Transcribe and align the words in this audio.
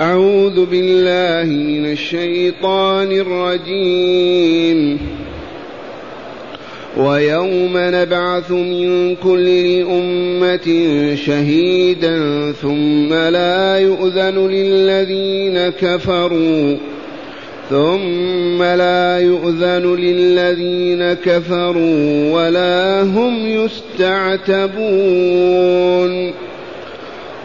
أعوذ 0.00 0.66
بالله 0.66 1.52
من 1.52 1.92
الشيطان 1.92 3.12
الرجيم. 3.12 4.98
ويوم 6.96 7.72
نبعث 7.74 8.50
من 8.50 9.14
كل 9.16 9.48
أمة 9.90 10.66
شهيدا 11.14 12.18
ثم 12.62 13.14
لا 13.14 13.78
يؤذن 13.78 14.48
للذين 14.48 15.68
كفروا 15.68 16.76
ثم 17.70 18.62
لا 18.62 19.18
يؤذن 19.18 19.96
للذين 19.96 21.12
كفروا 21.12 22.32
ولا 22.32 23.02
هم 23.02 23.46
يستعتبون. 24.00 24.86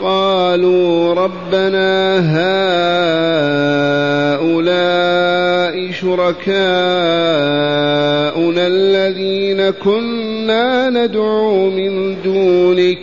قالوا 0.00 1.14
ربنا 1.14 2.18
هؤلاء 4.44 5.92
شركاؤنا 5.92 6.58
الذين 8.66 9.70
كنا 9.70 10.90
ندعو 10.90 11.70
من 11.70 12.22
دونك 12.22 12.98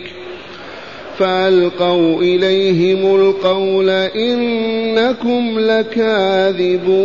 فألقوا 1.18 2.22
إليهم 2.22 3.14
القول 3.20 3.90
إنكم 3.90 5.58
لكاذبون 5.58 6.96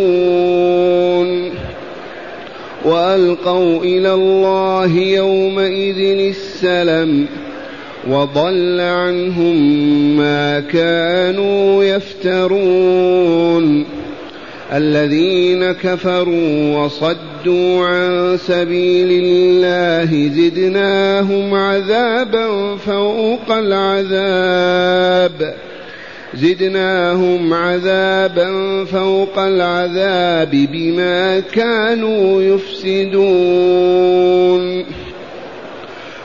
وألقوا 2.86 3.84
إلى 3.84 4.14
الله 4.14 4.98
يومئذ 4.98 6.20
السلم 6.20 7.28
وضل 8.10 8.80
عنهم 8.80 9.56
ما 10.18 10.60
كانوا 10.60 11.84
يفترون. 11.84 13.86
الذين 14.74 15.72
كفروا 15.72 16.78
وصدوا 16.78 17.86
عن 17.86 18.38
سبيل 18.48 19.24
الله 19.24 20.30
زدناهم 20.30 21.54
عذابا 21.54 22.76
فوق 22.76 23.52
العذاب. 23.52 25.56
زدناهم 26.34 27.54
عذابا 27.54 28.86
فوق 28.86 29.40
العذاب 29.40 30.52
بما 30.52 31.40
كانوا 31.40 32.42
يفسدون. 32.42 33.82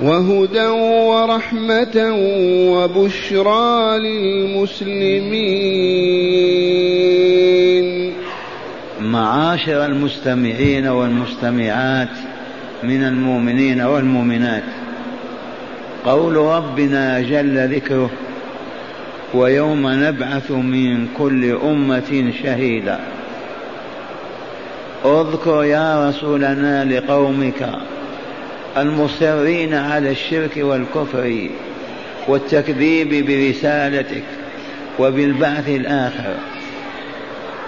وهدى 0.00 0.66
ورحمة 0.66 2.12
وبشرى 2.70 3.98
للمسلمين. 3.98 5.06
معاشر 9.00 9.84
المستمعين 9.84 10.86
والمستمعات 10.86 12.08
من 12.82 13.02
المؤمنين 13.02 13.80
والمؤمنات 13.80 14.62
قول 16.04 16.36
ربنا 16.36 17.20
جل 17.20 17.74
ذكره 17.74 18.10
ويوم 19.34 19.82
نبعث 19.86 20.50
من 20.50 21.08
كل 21.18 21.52
أمة 21.64 22.32
شهيدا. 22.42 23.00
اذكر 25.04 25.64
يا 25.64 26.08
رسولنا 26.08 26.84
لقومك 26.84 27.68
المصرين 28.76 29.74
على 29.74 30.10
الشرك 30.10 30.56
والكفر 30.56 31.48
والتكذيب 32.28 33.26
برسالتك 33.26 34.24
وبالبعث 34.98 35.68
الآخر. 35.68 36.34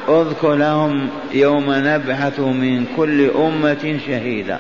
اذكر 0.09 0.55
لهم 0.55 1.09
يوم 1.35 1.65
نبعث 1.69 2.41
من 2.41 2.87
كل 2.97 3.31
أمة 3.31 3.99
شهيدا. 4.07 4.59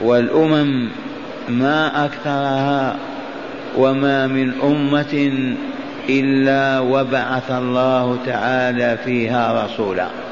والأمم 0.00 0.88
ما 1.48 2.04
أكثرها 2.04 2.96
وما 3.76 4.26
من 4.26 4.52
أمة 4.62 5.32
إلا 6.08 6.80
وبعث 6.80 7.50
الله 7.50 8.18
تعالى 8.26 8.98
فيها 9.04 9.64
رسولا. 9.64 10.23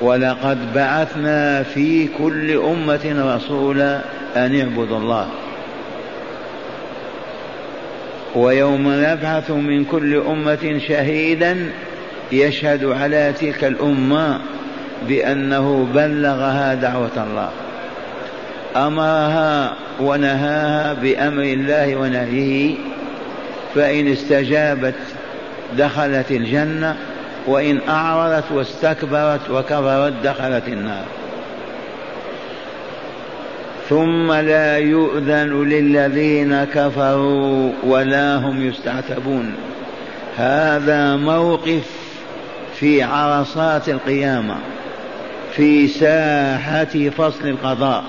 ولقد 0.00 0.74
بعثنا 0.74 1.62
في 1.62 2.08
كل 2.18 2.56
أمة 2.56 3.36
رسولا 3.36 4.00
أن 4.36 4.60
اعبدوا 4.60 4.98
الله. 4.98 5.28
ويوم 8.34 8.82
نبعث 8.86 9.50
من 9.50 9.84
كل 9.84 10.16
أمة 10.16 10.80
شهيدا 10.88 11.56
يشهد 12.32 12.84
على 12.84 13.32
تلك 13.40 13.64
الأمة 13.64 14.40
بأنه 15.08 15.88
بلغها 15.94 16.74
دعوة 16.74 17.26
الله. 17.30 17.50
أمرها 18.86 19.74
ونهاها 20.00 20.92
بأمر 20.92 21.42
الله 21.42 21.96
ونهيه. 21.96 22.74
فإن 23.74 24.12
استجابت 24.12 24.94
دخلت 25.78 26.30
الجنة. 26.30 26.96
وإن 27.50 27.80
أعرضت 27.88 28.52
واستكبرت 28.52 29.50
وكبرت 29.50 30.12
دخلت 30.24 30.68
النار. 30.68 31.04
ثم 33.88 34.32
لا 34.32 34.78
يؤذن 34.78 35.68
للذين 35.68 36.64
كفروا 36.64 37.72
ولا 37.82 38.36
هم 38.36 38.68
يستعتبون. 38.68 39.54
هذا 40.36 41.16
موقف 41.16 41.90
في 42.74 43.02
عرصات 43.02 43.88
القيامة 43.88 44.54
في 45.52 45.88
ساحة 45.88 47.10
فصل 47.10 47.48
القضاء. 47.48 48.04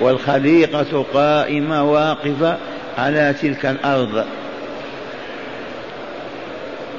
والخليقة 0.00 1.04
قائمة 1.14 1.92
واقفة 1.92 2.56
على 2.98 3.34
تلك 3.42 3.66
الأرض. 3.66 4.24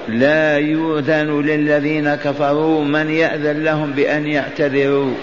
لا 0.07 0.57
يؤذن 0.57 1.41
للذين 1.41 2.15
كفروا 2.15 2.83
من 2.83 3.09
يأذن 3.09 3.63
لهم 3.63 3.91
بأن 3.91 4.27
يعتذروا. 4.27 5.13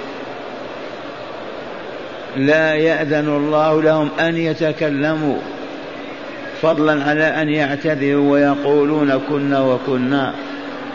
لا 2.36 2.74
يأذن 2.74 3.28
الله 3.28 3.82
لهم 3.82 4.08
أن 4.20 4.36
يتكلموا. 4.36 5.38
فضلا 6.62 7.04
على 7.04 7.24
أن 7.24 7.48
يعتذروا 7.48 8.32
ويقولون 8.32 9.20
كنا 9.28 9.60
وكنا 9.60 10.34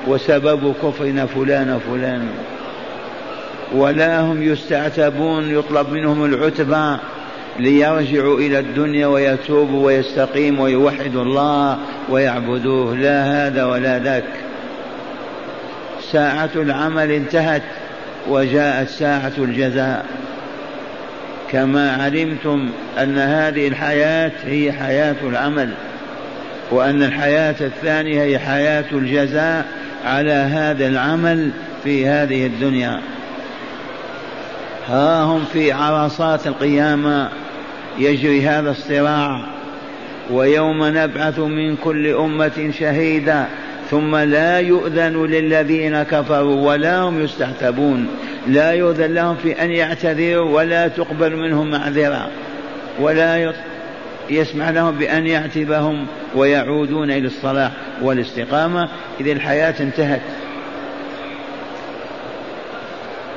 وسبب 0.08 0.74
كفرنا 0.84 1.26
فلان 1.26 1.80
فلان 1.92 2.28
ولا 3.76 4.22
هم 4.22 4.44
يستعتبون 4.44 5.52
يطلب 5.52 5.90
منهم 5.90 6.26
العتبى. 6.26 6.98
ليرجعوا 7.60 8.40
إلى 8.40 8.60
الدنيا 8.60 9.08
ويتوبوا 9.08 9.86
ويستقيموا 9.86 10.64
ويوحدوا 10.64 11.24
الله 11.24 11.78
ويعبدوه. 12.10 12.96
لا 12.96 13.48
هذا 13.48 13.66
ولا 13.66 14.00
ذاك. 14.00 14.24
ساعة 16.12 16.50
العمل 16.56 17.12
انتهت 17.12 17.62
وجاءت 18.28 18.90
ساعة 18.90 19.32
الجزاء. 19.38 20.06
كما 21.52 22.04
علمتم 22.04 22.70
أن 22.98 23.18
هذه 23.18 23.68
الحياة 23.68 24.32
هي 24.46 24.72
حياة 24.72 25.16
العمل 25.24 25.74
وأن 26.72 27.04
الحياة 27.04 27.56
الثانية 27.62 28.24
هي 28.24 28.40
حياة 28.40 28.86
الجزاء 28.92 29.66
على 30.06 30.32
هذا 30.32 30.88
العمل 30.88 31.52
في 31.84 32.08
هذه 32.08 32.46
الدنيا. 32.46 33.02
ها 34.88 35.24
هم 35.24 35.46
في 35.54 35.72
عرصات 35.72 36.48
القيامة. 36.48 37.30
يجري 38.00 38.42
هذا 38.42 38.72
الصراع 38.72 39.42
ويوم 40.32 40.84
نبعث 40.84 41.40
من 41.40 41.76
كل 41.76 42.08
أمة 42.08 42.72
شهيدا 42.80 43.46
ثم 43.92 44.16
لا 44.16 44.60
يؤذن 44.60 45.26
للذين 45.26 46.04
كفروا 46.04 46.68
ولا 46.68 47.00
هم 47.00 47.24
يستعتبون 47.24 48.08
لا 48.48 48.72
يؤذن 48.72 49.14
لهم 49.14 49.36
في 49.36 49.64
أن 49.64 49.72
يعتذروا 49.72 50.56
ولا 50.56 50.88
تقبل 50.88 51.36
منهم 51.36 51.72
معذرة 51.72 52.30
ولا 53.00 53.54
يسمح 54.30 54.70
لهم 54.70 54.98
بأن 54.98 55.28
يعتبهم 55.28 56.06
ويعودون 56.36 57.12
إلى 57.12 57.28
الصلاح 57.28 57.72
والاستقامة. 58.02 58.90
إذ 59.22 59.28
الحياة 59.28 59.76
انتهت. 59.80 60.22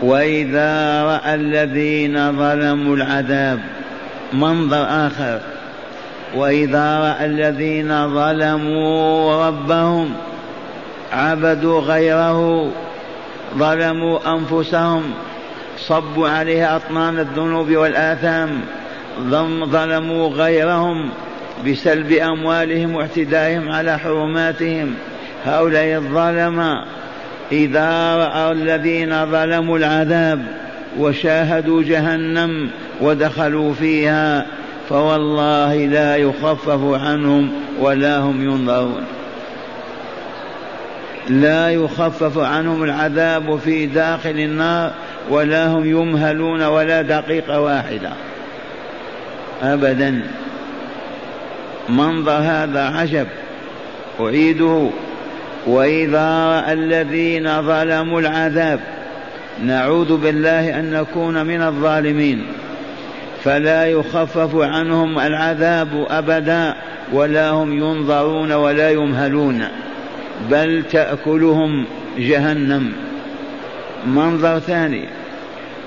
وإذا 0.03 1.03
رأى 1.03 1.35
الذين 1.35 2.33
ظلموا 2.33 2.97
العذاب 2.97 3.61
منظر 4.33 4.87
آخر. 5.07 5.41
وإذا 6.35 6.99
رأى 6.99 7.27
الذين 7.27 8.15
ظلموا 8.15 9.47
ربهم 9.47 10.15
عبدوا 11.13 11.81
غيره 11.81 12.71
ظلموا 13.59 14.19
أنفسهم 14.35 15.03
صبوا 15.79 16.29
عليها 16.29 16.77
أطنان 16.77 17.19
الذنوب 17.19 17.71
والآثام 17.71 18.61
ظلموا 19.65 20.29
غيرهم 20.29 21.11
بسلب 21.67 22.13
أموالهم 22.13 22.95
واعتدائهم 22.95 23.73
على 23.73 23.99
حرماتهم. 23.99 24.95
هؤلاء 25.45 25.97
الظلمة 25.97 26.85
إذا 27.53 28.17
رأوا 28.17 28.53
الذين 28.53 29.27
ظلموا 29.27 29.79
العذاب 29.79 30.68
وشاهدوا 30.99 31.83
جهنم 31.83 32.71
ودخلوا 33.01 33.75
فيها 33.75 34.47
فوالله 34.89 35.75
لا 35.75 36.17
يخفف 36.17 36.81
عنهم 36.85 37.51
ولا 37.81 38.19
هم 38.19 38.43
ينظرون. 38.43 39.05
لا 41.29 41.71
يخفف 41.71 42.39
عنهم 42.39 42.85
العذاب 42.85 43.59
في 43.59 43.87
داخل 43.87 44.31
النار 44.31 44.93
ولا 45.31 45.67
هم 45.67 45.85
يمهلون 45.85 46.63
ولا 46.63 47.03
دقيقة 47.03 47.61
واحدة. 47.61 48.11
أبدا. 49.63 50.23
منظر 51.89 52.33
هذا 52.33 52.83
عجب. 52.85 53.27
أعيده. 54.21 54.91
وإذا 55.67 56.47
رأى 56.47 56.73
الذين 56.73 57.63
ظلموا 57.63 58.21
العذاب 58.21 58.98
نعوذ 59.65 60.17
بالله 60.17 60.79
أن 60.79 60.91
نكون 60.91 61.47
من 61.47 61.63
الظالمين. 61.63 62.47
فلا 63.45 63.87
يخفف 63.87 64.57
عنهم 64.57 65.19
العذاب 65.19 66.07
أبدا 66.11 66.75
ولا 67.13 67.51
هم 67.51 67.73
ينظرون 67.73 68.53
ولا 68.53 68.91
يمهلون. 68.91 69.65
بل 70.51 70.85
تأكلهم 70.91 71.85
جهنم. 72.19 72.93
منظر 74.07 74.59
ثاني. 74.59 75.05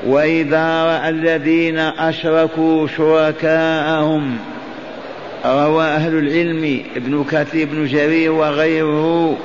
وإذا 0.07 0.83
رأى 0.83 1.09
الذين 1.09 1.77
أشركوا 1.79 2.87
شركاءهم 2.87 4.37
روى 5.45 5.85
أهل 5.85 6.17
العلم 6.17 6.83
ابن 6.95 7.25
كثير 7.31 7.67
بن 7.71 7.85
جرير 7.85 8.31
وغيره 8.31 9.37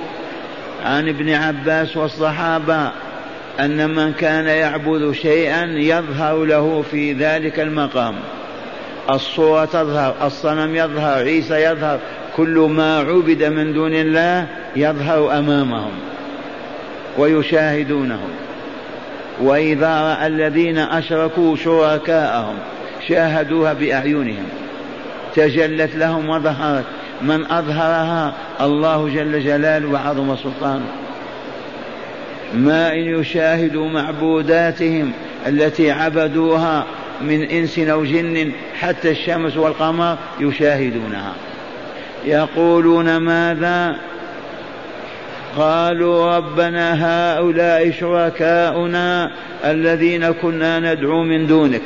عن 0.84 1.08
ابن 1.08 1.30
عباس 1.30 1.96
والصحابة 1.96 2.90
أن 3.60 3.94
من 3.94 4.12
كان 4.12 4.46
يعبد 4.46 5.12
شيئا 5.12 5.64
يظهر 5.64 6.44
له 6.44 6.84
في 6.90 7.12
ذلك 7.12 7.60
المقام. 7.60 8.14
الصورة 9.10 9.64
تظهر 9.64 10.14
الصنم 10.22 10.74
يظهر 10.74 11.22
عيسى 11.22 11.64
يظهر 11.64 11.98
كل 12.36 12.58
ما 12.58 12.98
عبد 12.98 13.44
من 13.44 13.72
دون 13.72 13.94
الله 13.94 14.46
يظهر 14.76 15.38
أمامهم 15.38 15.92
ويشاهدونه 17.18 18.20
وإذا 19.40 20.00
رأى 20.00 20.26
الذين 20.26 20.78
أشركوا 20.78 21.56
شركاءهم 21.56 22.54
شاهدوها 23.08 23.72
بأعينهم 23.72 24.46
تجلت 25.34 25.96
لهم 25.96 26.28
وظهرت. 26.28 26.84
من 27.22 27.52
أظهرها 27.52 28.32
الله 28.60 29.08
جل 29.08 29.44
جلاله 29.44 29.88
وعظم 29.88 30.36
سلطانه. 30.36 30.86
ما 32.56 32.92
إن 32.92 33.20
يشاهدوا 33.20 33.88
معبوداتهم 33.88 35.12
التي 35.46 35.90
عبدوها 35.90 36.86
من 37.20 37.42
إنس 37.42 37.78
أو 37.78 38.04
جن 38.04 38.52
حتى 38.80 39.10
الشمس 39.10 39.56
والقمر 39.56 40.18
يشاهدونها. 40.40 41.32
يقولون 42.24 43.16
ماذا؟ 43.16 43.96
قالوا 45.56 46.36
ربنا 46.36 46.94
هؤلاء 47.04 47.90
شركاؤنا 47.90 49.30
الذين 49.64 50.32
كنا 50.32 50.94
ندعو 50.94 51.22
من 51.22 51.46
دونك. 51.46 51.82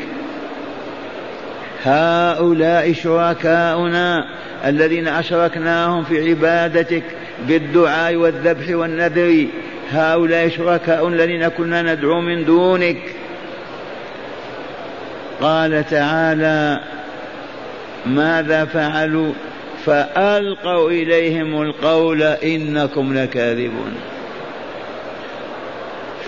هؤلاء 1.84 2.92
شركاؤنا 2.92 4.24
الذين 4.66 5.08
أشركناهم 5.08 6.04
في 6.04 6.30
عبادتك 6.30 7.02
بالدعاء 7.48 8.16
والذبح 8.16 8.76
والنذر 8.76 9.46
هؤلاء 9.92 10.48
شركاء 10.48 11.08
الذين 11.08 11.48
كنا 11.48 11.94
ندعو 11.94 12.20
من 12.20 12.44
دونك. 12.44 12.96
قال 15.40 15.84
تعالى 15.90 16.80
ماذا 18.06 18.64
فعلوا؟ 18.64 19.32
فألقوا 19.86 20.90
إليهم 20.90 21.62
القول 21.62 22.22
إنكم 22.22 23.14
لكاذبون. 23.14 23.94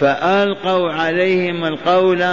فألقوا 0.01 0.93
عليهم 0.93 1.65
القول 1.65 2.25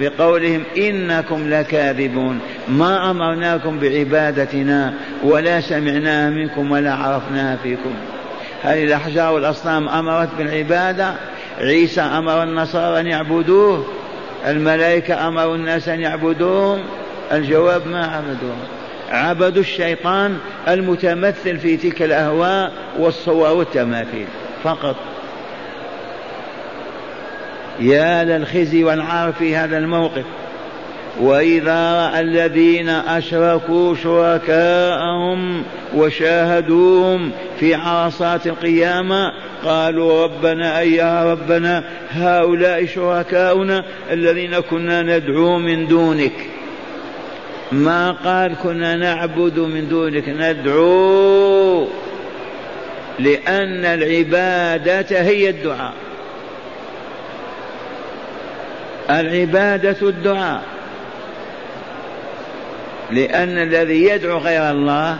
بقولهم 0.00 0.62
إنكم 0.76 1.50
لكاذبون. 1.50 2.40
ما 2.68 3.10
أمرناكم 3.10 3.78
بعبادتنا 3.78 4.94
ولا 5.22 5.60
سمعناها 5.60 6.30
منكم 6.30 6.70
ولا 6.70 6.94
عرفناها 6.94 7.56
فيكم. 7.62 7.94
هل 8.62 8.78
الأحجار 8.78 9.34
والأصنام 9.34 9.88
أمرت 9.88 10.28
بالعبادة؟ 10.38 11.14
عيسى 11.60 12.00
أمر 12.00 12.42
النصارى 12.42 13.00
أن 13.00 13.06
يعبدوه 13.06 13.86
الملائكة 14.46 15.28
أمروا 15.28 15.56
الناس 15.56 15.88
أن 15.88 16.00
يعبدوهم 16.00 16.84
الجواب 17.32 17.86
ما 17.86 18.06
عبدوهم 18.06 18.58
عبدوا 19.10 19.62
الشيطان 19.62 20.38
المتمثل 20.68 21.58
في 21.58 21.76
تلك 21.76 22.02
الأهواء 22.02 22.72
والصور 22.98 23.52
والتماثيل 23.52 24.26
فقط. 24.64 24.96
يا 27.80 28.24
للخزي 28.24 28.84
والعار 28.84 29.32
في 29.32 29.56
هذا 29.56 29.78
الموقف. 29.78 30.24
وإذا 31.20 31.92
رأى 31.92 32.20
الذين 32.20 32.88
أشركوا 32.88 33.94
شركاءهم 33.94 35.62
وشاهدوهم 35.94 37.30
في 37.60 37.74
عرصات 37.74 38.46
القيامة 38.46 39.32
قالوا 39.64 40.24
ربنا 40.24 40.78
أي 40.78 40.92
يا 40.92 41.32
ربنا 41.32 41.84
هؤلاء 42.10 42.86
شركاؤنا 42.86 43.84
الذين 44.10 44.60
كنا 44.60 45.02
ندعو 45.02 45.58
من 45.58 45.86
دونك. 45.86 46.32
ما 47.72 48.10
قال 48.10 48.54
كنا 48.62 48.96
نعبد 48.96 49.58
من 49.58 49.88
دونك 49.88 50.28
ندعو 50.28 51.88
لأن 53.18 53.84
العبادة 53.84 55.22
هي 55.22 55.50
الدعاء. 55.50 55.94
العبادة 59.10 59.96
الدعاء. 60.02 60.77
لأن 63.10 63.58
الذي 63.58 64.04
يدعو 64.04 64.38
غير 64.38 64.70
الله 64.70 65.18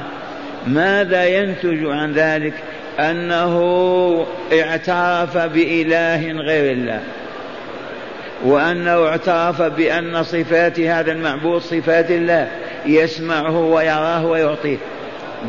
ماذا 0.66 1.24
ينتج 1.24 1.86
عن 1.86 2.12
ذلك؟ 2.12 2.54
أنه 2.98 4.26
اعترف 4.52 5.36
بإله 5.36 6.32
غير 6.32 6.72
الله. 6.72 7.00
وأنه 8.44 9.06
اعترف 9.06 9.62
بأن 9.62 10.22
صفات 10.22 10.80
هذا 10.80 11.12
المعبود 11.12 11.60
صفات 11.60 12.10
الله 12.10 12.48
يسمعه 12.86 13.58
ويراه 13.58 14.26
ويعطيه. 14.26 14.76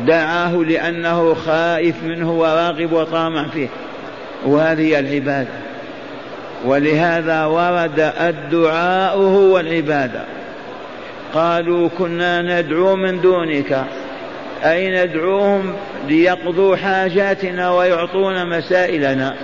دعاه 0.06 0.56
لأنه 0.56 1.34
خائف 1.34 1.94
منه 2.02 2.32
وراغب 2.32 2.92
وطامع 2.92 3.48
فيه. 3.48 3.68
وهذه 4.46 4.98
العبادة. 4.98 5.50
ولهذا 6.64 7.44
ورد 7.44 8.12
الدعاء 8.20 9.16
هو 9.16 9.58
العبادة 9.60 10.39
قالوا 11.34 11.88
كنا 11.98 12.60
ندعو 12.60 12.96
من 12.96 13.20
دونك. 13.20 13.84
أي 14.64 15.06
ندعوهم 15.06 15.72
ليقضوا 16.08 16.76
حاجاتنا 16.76 17.70
ويعطونا 17.72 18.44
مسائلنا. 18.44 19.36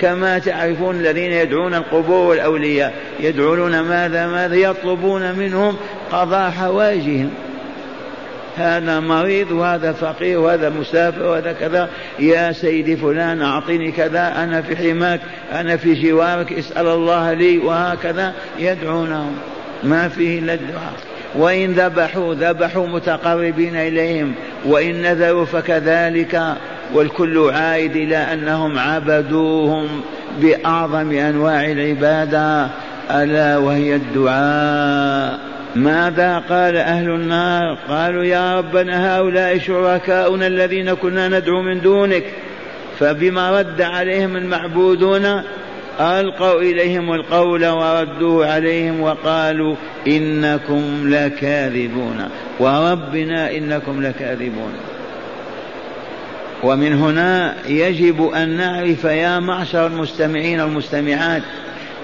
كما 0.00 0.38
تعرفون 0.38 1.00
الذين 1.00 1.32
يدعون 1.32 1.74
القبور 1.74 2.26
والأولياء 2.26 2.94
يدعون 3.20 3.80
ماذا؟ 3.80 4.26
ماذا؟ 4.26 4.54
يطلبون 4.54 5.32
منهم 5.32 5.76
قضاء 6.12 6.50
حوائجهم. 6.50 7.30
هذا 8.56 9.00
مريض 9.00 9.50
وهذا 9.50 9.92
فقير 9.92 10.40
وهذا 10.40 10.68
مسافر 10.68 11.22
وهذا 11.22 11.52
كذا. 11.52 11.88
يا 12.18 12.52
سيدي 12.52 12.96
فلان 12.96 13.42
أعطني 13.42 13.92
كذا 13.92 14.44
أنا 14.44 14.62
في 14.62 14.76
حماك 14.76 15.20
أنا 15.52 15.76
في 15.76 15.94
جوارك 15.94 16.52
اسأل 16.52 16.86
الله 16.86 17.32
لي 17.32 17.58
وهكذا 17.58 18.32
يدعونهم. 18.58 19.36
ما 19.84 20.08
فيه 20.08 20.38
إلا 20.38 20.54
الدعاء. 20.54 21.15
وإن 21.34 21.72
ذبحوا 21.72 22.34
ذبحوا 22.34 22.86
متقربين 22.86 23.76
إليهم 23.76 24.34
وإن 24.64 25.02
نذروا 25.02 25.44
فكذلك 25.44 26.54
والكل 26.94 27.50
عائد 27.54 27.96
إلى 27.96 28.16
أنهم 28.16 28.78
عبدوهم 28.78 29.86
بأعظم 30.40 31.10
أنواع 31.12 31.64
العبادة. 31.64 32.68
ألا 33.10 33.56
وهي 33.56 33.94
الدعاء. 33.94 35.38
ماذا 35.76 36.38
قال 36.38 36.76
أهل 36.76 37.10
النار؟ 37.10 37.78
قالوا 37.88 38.24
يا 38.24 38.58
ربنا 38.58 39.16
هؤلاء 39.16 39.58
شركاؤنا 39.58 40.46
الذين 40.46 40.94
كنا 40.94 41.28
ندعو 41.28 41.62
من 41.62 41.80
دونك 41.80 42.24
فبما 42.98 43.60
رد 43.60 43.82
عليهم 43.82 44.36
المعبودون 44.36 45.42
ألقوا 46.00 46.60
إليهم 46.60 47.12
القول 47.12 47.66
وردوا 47.66 48.46
عليهم 48.46 49.00
وقالوا 49.00 49.76
إنكم 50.06 50.82
لكاذبون 51.04 52.28
وربنا 52.60 53.50
إنكم 53.50 54.02
لكاذبون. 54.02 54.72
ومن 56.62 56.92
هنا 56.92 57.54
يجب 57.68 58.30
أن 58.30 58.48
نعرف 58.48 59.04
يا 59.04 59.38
معشر 59.38 59.86
المستمعين 59.86 60.60
والمستمعات 60.60 61.42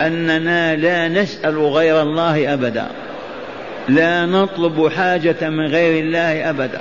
أننا 0.01 0.77
لا 0.77 1.09
نسأل 1.09 1.59
غير 1.59 2.03
الله 2.03 2.55
أبدا 2.55 2.87
لا 3.89 4.27
نطلب 4.27 4.89
حاجة 4.89 5.51
من 5.51 5.67
غير 5.67 6.05
الله 6.05 6.51
أبدا 6.51 6.81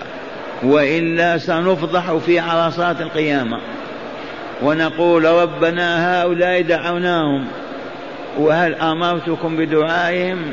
وإلا 0.64 1.38
سنفضح 1.38 2.14
في 2.26 2.40
عرصات 2.40 3.02
القيامة. 3.02 3.58
ونقول 4.62 5.26
ربنا 5.26 6.22
هؤلاء 6.22 6.62
دعوناهم. 6.62 7.48
وهل 8.38 8.76
أمرتكم 8.76 9.58
بدعائهم؟ 9.58 10.52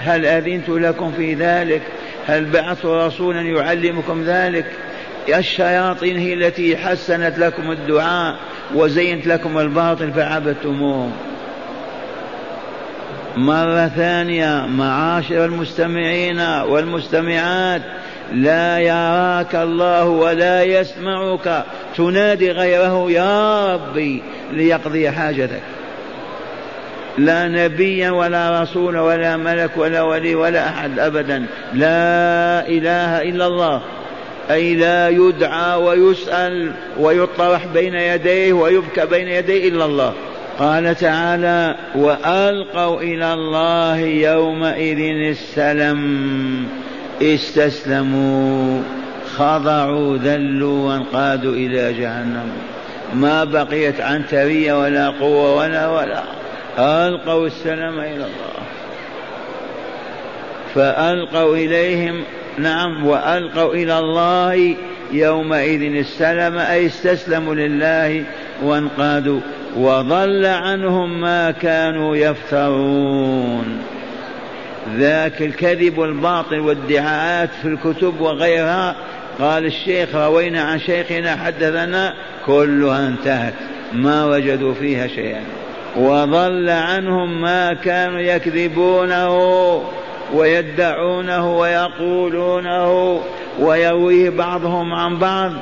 هل 0.00 0.26
أذنت 0.26 0.68
لكم 0.68 1.12
في 1.12 1.34
ذلك؟ 1.34 1.82
هل 2.26 2.44
بعثت 2.44 2.86
رسولا 2.86 3.40
يعلمكم 3.40 4.24
ذلك؟ 4.24 4.66
الشياطين 5.28 6.16
هي 6.16 6.34
التي 6.34 6.76
حسنت 6.76 7.38
لكم 7.38 7.70
الدعاء 7.70 8.36
وزينت 8.74 9.26
لكم 9.26 9.58
الباطل 9.58 10.12
فعبدتموهم. 10.12 11.12
مرة 13.36 13.88
ثانية 13.88 14.66
معاشر 14.66 15.44
المستمعين 15.44 16.40
والمستمعات 16.40 17.82
لا 18.32 18.78
يراك 18.78 19.54
الله 19.54 20.04
ولا 20.04 20.62
يسمعك. 20.62 21.64
تنادي 21.96 22.50
غيره 22.50 23.10
يا 23.10 23.74
ربي 23.74 24.22
ليقضي 24.52 25.10
حاجتك. 25.10 25.62
لا 27.18 27.48
نبيا 27.48 28.10
ولا 28.10 28.62
رسول 28.62 28.98
ولا 28.98 29.36
ملك 29.36 29.70
ولا 29.76 30.02
ولي 30.02 30.34
ولا 30.34 30.68
أحد 30.68 30.98
ابدا. 30.98 31.46
لا 31.74 32.68
إله 32.68 33.22
إلا 33.22 33.46
الله. 33.46 33.82
أي 34.50 34.74
لا 34.74 35.08
يدعى 35.08 35.74
ويسأل 35.74 36.72
ويطرح 36.98 37.66
بين 37.66 37.94
يديه 37.94 38.52
ويبكى 38.52 39.06
بين 39.06 39.28
يديه 39.28 39.68
إلا 39.68 39.84
الله. 39.84 40.12
قال 40.58 40.94
تعالى 40.94 41.76
وألقوا 41.94 43.00
إلى 43.00 43.32
الله 43.32 43.98
يومئذ 43.98 44.98
السلم. 45.30 46.87
استسلموا 47.22 48.82
خضعوا 49.36 50.16
ذلوا 50.16 50.88
وانقادوا 50.88 51.52
إلى 51.52 51.92
جهنم. 51.92 52.52
ما 53.14 53.44
بقيت 53.44 54.00
عنتريه 54.00 54.82
ولا 54.82 55.08
قوة 55.08 55.56
ولا 55.56 55.88
ولا. 55.88 56.22
ألقوا 56.78 57.46
السلام 57.46 57.98
إلى 57.98 58.14
الله. 58.14 58.58
فألقوا 60.74 61.56
إليهم 61.56 62.22
نعم 62.58 63.06
وألقوا 63.06 63.74
إلى 63.74 63.98
الله 63.98 64.74
يومئذ 65.12 65.82
السلم 65.82 66.58
أي 66.58 66.86
استسلموا 66.86 67.54
لله 67.54 68.24
وانقادوا. 68.62 69.40
وضل 69.76 70.46
عنهم 70.46 71.20
ما 71.20 71.50
كانوا 71.50 72.16
يفترون. 72.16 73.97
ذاك 74.96 75.42
الكذب 75.42 75.98
والباطل 75.98 76.60
والادعاءات 76.60 77.50
في 77.62 77.68
الكتب 77.68 78.20
وغيرها. 78.20 78.96
قال 79.40 79.66
الشيخ 79.66 80.14
روينا 80.14 80.60
عن 80.62 80.78
شيخنا 80.78 81.36
حدثنا 81.36 82.14
كلها 82.46 83.08
انتهت. 83.08 83.54
ما 83.92 84.24
وجدوا 84.24 84.74
فيها 84.74 85.06
شيئا. 85.06 85.42
وضل 85.96 86.70
عنهم 86.70 87.40
ما 87.40 87.74
كانوا 87.74 88.20
يكذبونه 88.20 89.28
ويدعونه 90.34 91.58
ويقولونه 91.58 93.20
ويرويه 93.60 94.30
بعضهم 94.30 94.94
عن 94.94 95.18
بعض 95.18 95.52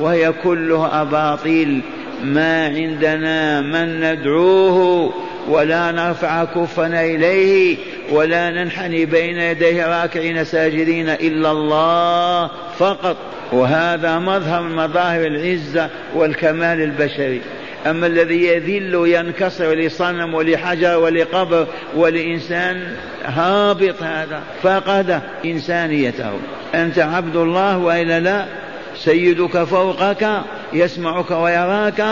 وهي 0.00 0.32
كلها 0.32 1.02
أباطيل. 1.02 1.80
ما 2.24 2.66
عندنا 2.66 3.60
من 3.60 4.00
ندعوه 4.00 5.12
ولا 5.48 5.90
نرفع 5.90 6.44
كفنا 6.44 7.04
إليه 7.04 7.76
ولا 8.10 8.50
ننحني 8.50 9.06
بين 9.06 9.38
يديه 9.38 10.02
راكعين 10.02 10.44
ساجدين 10.44 11.08
إلا 11.08 11.50
الله 11.50 12.50
فقط. 12.78 13.16
وهذا 13.52 14.18
مظهر 14.18 14.62
من 14.62 14.76
مظاهر 14.76 15.26
العزة 15.26 15.88
والكمال 16.14 16.82
البشري. 16.82 17.40
أما 17.86 18.06
الذي 18.06 18.44
يذل 18.46 19.04
ينكسر 19.06 19.74
لصنم 19.74 20.34
ولحجر 20.34 20.98
ولقبر 20.98 21.66
ولإنسان 21.96 22.96
هابط 23.24 24.02
هذا 24.02 24.42
فقد 24.62 25.20
إنسانيته. 25.44 26.30
أنت 26.74 26.98
عبد 26.98 27.36
الله 27.36 27.78
وإلا 27.78 28.20
لا؟ 28.20 28.63
سيدك 29.04 29.64
فوقك 29.64 30.40
يسمعك 30.72 31.30
ويراك 31.30 32.04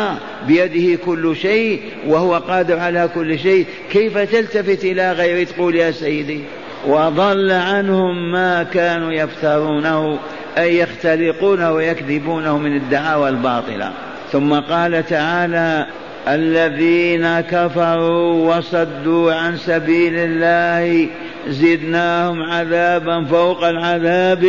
بيده 0.46 0.98
كل 1.04 1.36
شيء 1.36 1.80
وهو 2.06 2.34
قادر 2.34 2.78
على 2.78 3.08
كل 3.14 3.38
شيء. 3.38 3.66
كيف 3.90 4.18
تلتفت 4.18 4.84
إلى 4.84 5.12
غير؟ 5.12 5.46
تقول 5.46 5.74
يا 5.74 5.90
سيدي. 5.90 6.40
وضل 6.86 7.50
عنهم 7.50 8.32
ما 8.32 8.62
كانوا 8.62 9.12
يفترونه 9.12 10.18
أي 10.58 10.78
يختلقونه 10.78 11.72
ويكذبونه 11.72 12.58
من 12.58 12.76
الدعاوى 12.76 13.28
الباطلة 13.28 13.92
ثم 14.32 14.54
قال 14.54 15.06
تعالى 15.06 15.86
الذين 16.28 17.40
كفروا 17.40 18.56
وصدوا 18.56 19.34
عن 19.34 19.56
سبيل 19.56 20.14
الله 20.16 21.08
زدناهم 21.48 22.42
عذابا 22.42 23.24
فوق 23.24 23.64
العذاب 23.64 24.46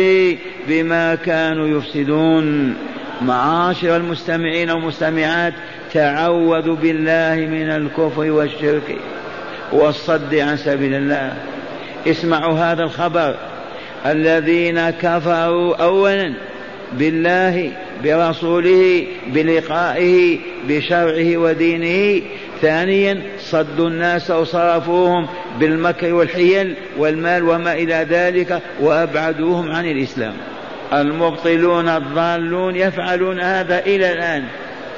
بما 0.68 1.14
كانوا 1.14 1.78
يفسدون. 1.78 2.76
معاشر 3.22 3.96
المستمعين 3.96 4.70
والمستمعات 4.70 5.54
تعوذوا 5.92 6.76
بالله 6.76 7.46
من 7.50 7.70
الكفر 7.70 8.30
والشرك 8.30 8.96
والصد 9.72 10.34
عن 10.34 10.56
سبيل 10.56 10.94
الله. 10.94 11.32
اسمعوا 12.06 12.58
هذا 12.58 12.82
الخبر. 12.82 13.34
الذين 14.06 14.90
كفروا 14.90 15.76
اولا 15.76 16.34
بالله 16.92 17.72
برسوله 18.04 19.06
بلقائه 19.26 20.38
بشرعه 20.68 21.36
ودينه 21.36 22.22
ثانيا 22.60 23.22
صدوا 23.38 23.88
الناس 23.88 24.30
وصرفوهم 24.30 25.28
بالمكر 25.58 26.14
والحيل 26.14 26.76
والمال 26.98 27.42
وما 27.48 27.72
إلى 27.72 28.06
ذلك 28.10 28.62
وأبعدوهم 28.80 29.72
عن 29.72 29.86
الإسلام. 29.86 30.34
المبطلون 30.92 31.88
الضالون 31.88 32.76
يفعلون 32.76 33.40
هذا 33.40 33.78
إلى 33.78 34.12
الآن. 34.12 34.44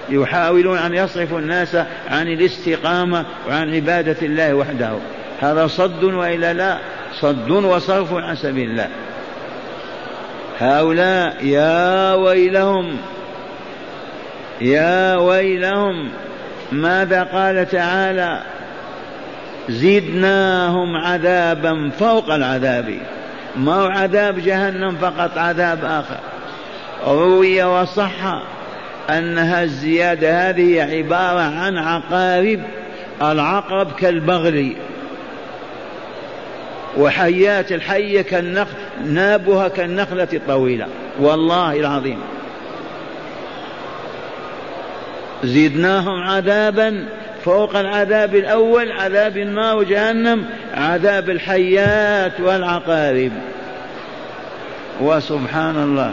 يحاولون 0.08 0.78
أن 0.78 0.94
يصرفوا 0.94 1.38
الناس 1.38 1.74
عن 2.08 2.28
الاستقامة 2.28 3.26
وعن 3.48 3.74
عبادة 3.74 4.16
الله 4.22 4.54
وحده. 4.54 4.92
هذا 5.40 5.66
صد 5.66 6.04
وإلا 6.04 6.52
لا؟ 6.52 6.78
صد 7.20 7.50
وصرف 7.50 8.14
عن 8.14 8.36
سبيل 8.36 8.70
الله. 8.70 8.88
هؤلاء 10.58 11.44
يا 11.44 12.14
ويلهم 12.14 12.96
يا 14.60 15.16
ويلهم 15.16 16.10
ماذا 16.72 17.22
قال 17.22 17.68
تعالى 17.68 18.40
زدناهم 19.68 20.96
عذابا 20.96 21.90
فوق 21.98 22.30
العذاب 22.30 22.98
ما 23.56 23.74
هو 23.74 23.86
عذاب 23.86 24.38
جهنم 24.38 24.96
فقط 24.96 25.38
عذاب 25.38 25.84
آخر 25.84 26.18
روي 27.06 27.64
وصح 27.64 28.42
أنها 29.10 29.62
الزيادة 29.62 30.48
هذه 30.48 30.82
عبارة 30.82 31.40
عن 31.40 31.78
عقارب 31.78 32.60
العقرب 33.22 33.92
كالبغل. 33.92 34.76
وحيات 36.98 37.72
الحية 37.72 38.22
كالنخل 38.22 38.76
نابها 39.04 39.68
كالنخلة 39.68 40.28
الطويلة 40.32 40.86
والله 41.20 41.80
العظيم. 41.80 42.18
زدناهم 45.44 46.22
عذابا 46.22 47.08
فوق 47.44 47.76
العذاب 47.76 48.36
الأول 48.36 48.92
عذاب 48.92 49.36
النار 49.36 49.76
وجهنم 49.76 50.44
عذاب 50.74 51.30
الحيات 51.30 52.40
والعقارب. 52.40 53.32
وسبحان 55.00 55.76
الله 55.76 56.12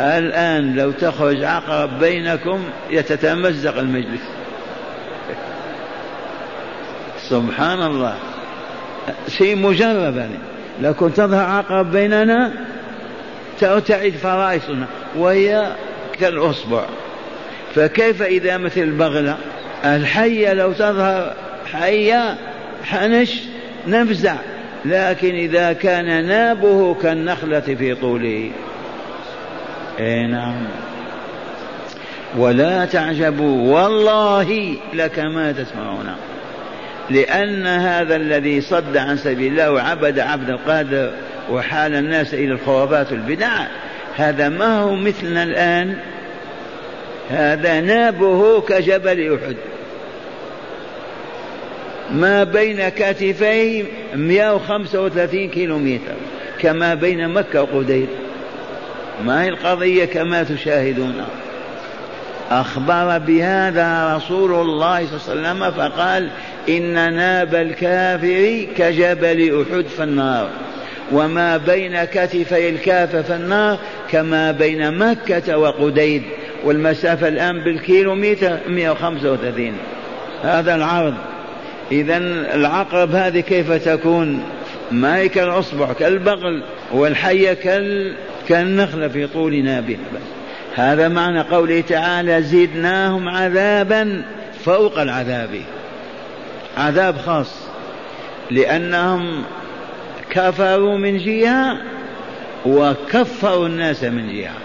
الآن 0.00 0.74
لو 0.76 0.90
تخرج 0.90 1.44
عقرب 1.44 1.98
بينكم 1.98 2.64
يتتمزق 2.90 3.78
المجلس. 3.78 4.22
سبحان 7.30 7.82
الله. 7.82 8.14
شيء 9.28 9.56
مجرب 9.56 10.16
يعني. 10.16 10.38
لو 10.82 10.94
كنت 10.94 11.16
تظهر 11.16 11.44
عقرب 11.44 11.92
بيننا 11.92 12.52
تعد 13.60 14.12
فرائسنا. 14.22 14.86
وهي 15.16 15.72
كالأصبع 16.20 16.84
فكيف 17.74 18.22
إذا 18.22 18.56
مثل 18.56 18.80
البغلة 18.80 19.36
الحية 19.84 20.52
لو 20.52 20.72
تظهر 20.72 21.34
حية 21.72 22.36
حنش 22.84 23.42
نفزع 23.86 24.34
لكن 24.84 25.34
إذا 25.34 25.72
كان 25.72 26.26
نابه 26.26 26.94
كالنخلة 26.94 27.60
في 27.60 27.94
طوله. 27.94 28.50
اي 30.00 30.26
نعم. 30.26 30.66
ولا 32.36 32.84
تعجبوا 32.84 33.80
والله 33.80 34.76
لكما 34.94 35.52
تسمعون. 35.52 36.14
لأن 37.10 37.66
هذا 37.66 38.16
الذي 38.16 38.60
صد 38.60 38.96
عن 38.96 39.16
سبيل 39.16 39.52
الله 39.52 39.70
وعبد 39.70 40.18
عبد 40.18 40.50
القادر 40.50 41.10
وحال 41.50 41.94
الناس 41.94 42.34
إلى 42.34 42.52
الخرافات 42.52 43.12
والبدع 43.12 43.66
هذا 44.16 44.48
ما 44.48 44.78
هو 44.78 44.94
مثلنا 44.94 45.42
الآن. 45.42 45.96
هذا 47.30 47.80
نابه 47.80 48.60
كجبل 48.60 49.34
أحد. 49.34 49.56
ما 52.10 52.44
بين 52.44 52.88
كتفيه 52.88 53.84
135 54.14 55.48
كيلو 55.48 55.78
متر 55.78 56.14
كما 56.60 56.94
بين 56.94 57.28
مكة 57.28 57.62
وقدير. 57.62 58.06
ما 59.24 59.42
هي 59.42 59.48
القضية 59.48 60.04
كما 60.04 60.42
تشاهدون؟ 60.42 61.24
أخبر 62.50 63.18
بهذا 63.18 64.16
رسول 64.16 64.54
الله 64.54 65.06
صلى 65.06 65.34
الله 65.34 65.48
عليه 65.48 65.60
وسلم 65.60 65.70
فقال 65.70 66.28
إن 66.68 67.14
ناب 67.14 67.54
الكافر 67.54 68.66
كجبل 68.76 69.66
أحد 69.70 69.86
في 69.86 70.02
النار. 70.02 70.48
وما 71.12 71.56
بين 71.56 72.04
كتفي 72.04 72.68
الكافر 72.68 73.22
في 73.22 73.34
النار 73.34 73.78
كما 74.10 74.52
بين 74.52 74.98
مكة 74.98 75.58
وقديد 75.58 76.22
والمسافة 76.64 77.28
الآن 77.28 77.60
بالكيلومتر 77.60 78.58
135 78.68 79.72
هذا 80.42 80.74
العرض. 80.74 81.14
إذا 81.92 82.16
العقرب 82.54 83.14
هذه 83.14 83.40
كيف 83.40 83.72
تكون؟ 83.72 84.44
ما 84.90 85.16
هي 85.16 85.28
كالأصبع 85.28 85.92
كالبغل 85.92 86.62
والحية 86.92 87.52
كال 87.52 88.14
كالنخلة 88.48 89.08
في 89.08 89.26
طول 89.26 89.64
نابها 89.64 89.98
هذا 90.74 91.08
معنى 91.08 91.40
قوله 91.40 91.80
تعالى 91.80 92.42
زدناهم 92.42 93.28
عذابا 93.28 94.22
فوق 94.64 95.00
العذاب. 95.00 95.50
عذاب 96.76 97.16
خاص. 97.16 97.68
لأنهم 98.50 99.42
كفروا 100.30 100.98
من 100.98 101.18
جهة 101.18 101.76
وكفروا 102.66 103.66
الناس 103.66 104.04
من 104.04 104.36
جهة. 104.36 104.61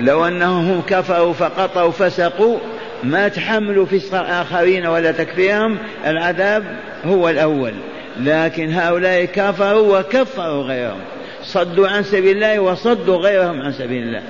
لو 0.00 0.26
أنهم 0.26 0.82
كفروا 0.86 1.32
فقط 1.32 1.76
وفسقوا 1.76 2.58
ما 3.04 3.28
تحملوا 3.28 3.86
فسق 3.86 4.14
الآخرين 4.14 4.86
ولا 4.86 5.12
تكفيهم 5.12 5.78
العذاب 6.06 6.64
هو 7.04 7.28
الأول. 7.28 7.72
لكن 8.20 8.72
هؤلاء 8.72 9.24
كفروا 9.24 9.98
وكفروا 9.98 10.62
غيرهم 10.62 11.00
صدوا 11.42 11.88
عن 11.88 12.02
سبيل 12.02 12.36
الله 12.36 12.58
وصدوا 12.58 13.16
غيرهم 13.16 13.62
عن 13.62 13.72
سبيل 13.72 14.02
الله. 14.02 14.22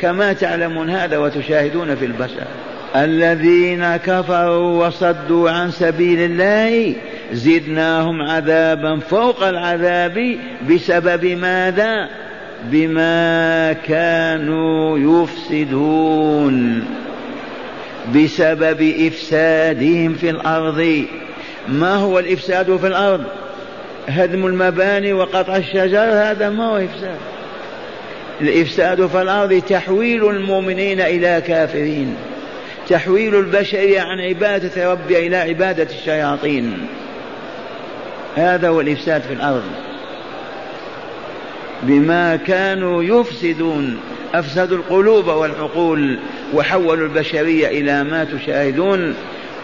كما 0.00 0.32
تعلمون 0.32 0.90
هذا 0.90 1.18
وتشاهدون 1.18 1.94
في 1.94 2.04
البشر. 2.04 2.44
الذين 2.96 3.96
كفروا 3.96 4.86
وصدوا 4.86 5.50
عن 5.50 5.70
سبيل 5.70 6.20
الله 6.20 6.94
زدناهم 7.32 8.22
عذابا 8.22 9.00
فوق 9.10 9.42
العذاب. 9.42 10.38
بسبب 10.70 11.24
ماذا؟ 11.24 12.08
بما 12.70 13.72
كانوا 13.72 14.98
يفسدون 14.98 16.84
بسبب 18.14 18.94
إفسادهم 19.06 20.14
في 20.14 20.30
الأرض. 20.30 21.04
ما 21.68 21.94
هو 21.94 22.18
الإفساد 22.18 22.76
في 22.76 22.86
الأرض؟ 22.86 23.24
هدم 24.08 24.46
المباني 24.46 25.12
وقطع 25.12 25.56
الشجر 25.56 25.98
هذا 25.98 26.50
ما 26.50 26.64
هو 26.64 26.76
إفساد. 26.76 27.16
الإفساد 28.40 29.06
في 29.06 29.22
الأرض 29.22 29.62
تحويل 29.68 30.28
المؤمنين 30.28 31.00
إلى 31.00 31.42
كافرين. 31.46 32.16
تحويل 32.88 33.34
البشريه 33.34 34.00
عن 34.00 34.20
عبادة 34.20 34.92
ربها 34.92 35.18
إلى 35.18 35.36
عبادة 35.36 35.88
الشياطين. 35.98 36.86
هذا 38.36 38.68
هو 38.68 38.80
الإفساد 38.80 39.22
في 39.22 39.32
الأرض. 39.32 39.91
بما 41.82 42.36
كانوا 42.36 43.02
يفسدون. 43.02 44.00
افسدوا 44.34 44.76
القلوب 44.76 45.26
والعقول. 45.26 46.18
وحولوا 46.54 47.06
البشرية 47.06 47.68
إلى 47.68 48.04
ما 48.04 48.24
تشاهدون. 48.24 49.14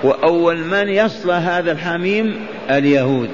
وأول 0.03 0.59
من 0.59 0.89
يصلى 0.89 1.33
هذا 1.33 1.73
الحميم 1.73 2.47
اليهود. 2.71 3.29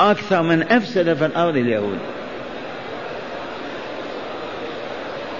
أكثر 0.00 0.42
من 0.42 0.62
أفسد 0.62 1.14
في 1.14 1.26
الأرض 1.26 1.56
اليهود. 1.56 1.98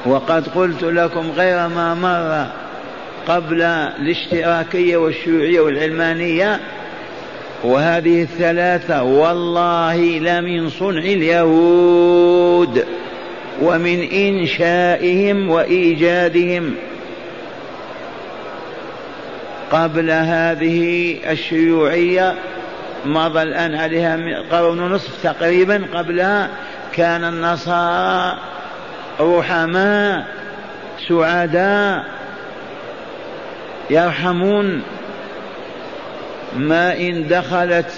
وقد 0.06 0.48
قلت 0.48 0.82
لكم 0.82 1.30
غير 1.30 1.68
ما 1.68 1.94
مر 1.94 2.46
قبل 3.28 3.62
الاشتراكية 3.62 4.96
والشيوعية 4.96 5.60
والعلمانية 5.60 6.60
وهذه 7.64 8.22
الثلاثة 8.22 9.02
والله 9.02 9.96
لمن 10.18 10.70
صنع 10.70 10.98
اليهود 10.98 12.84
ومن 13.62 14.02
إنشائهم 14.02 15.50
وإيجادهم 15.50 16.74
قبل 19.72 20.10
هذه 20.10 21.16
الشيوعية 21.30 22.34
مضى 23.04 23.42
الآن 23.42 23.74
عليها 23.74 24.18
قرن 24.50 24.80
ونصف 24.80 25.22
تقريبا 25.22 25.82
قبلها 25.94 26.48
كان 26.92 27.24
النصارى 27.24 28.38
رحماء 29.20 30.26
سعداء 31.08 32.04
يرحمون 33.90 34.82
ما 36.56 36.96
إن 36.96 37.28
دخلت 37.28 37.90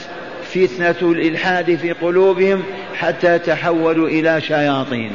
فتنة 0.55 1.13
الإلحاد 1.13 1.75
في 1.75 1.93
قلوبهم 1.93 2.63
حتى 2.95 3.39
تحولوا 3.39 4.09
إلى 4.09 4.41
شياطين. 4.41 5.13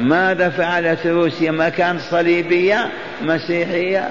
ماذا 0.00 0.48
فعلت 0.48 1.06
روسيا؟ 1.06 1.50
ما 1.50 1.68
كانت 1.68 2.00
صليبية 2.00 2.88
مسيحية. 3.22 4.08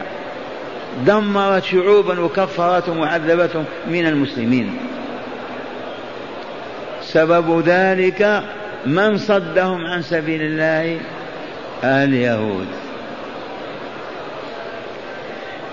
دمرت 1.05 1.63
شعوبا 1.63 2.19
وكفرتهم 2.19 2.97
وعذبتهم 2.99 3.65
من 3.87 4.05
المسلمين. 4.05 4.77
سبب 7.01 7.63
ذلك 7.65 8.43
من 8.85 9.17
صدهم 9.17 9.85
عن 9.85 10.01
سبيل 10.01 10.41
الله؟ 10.41 10.99
اليهود. 11.83 12.67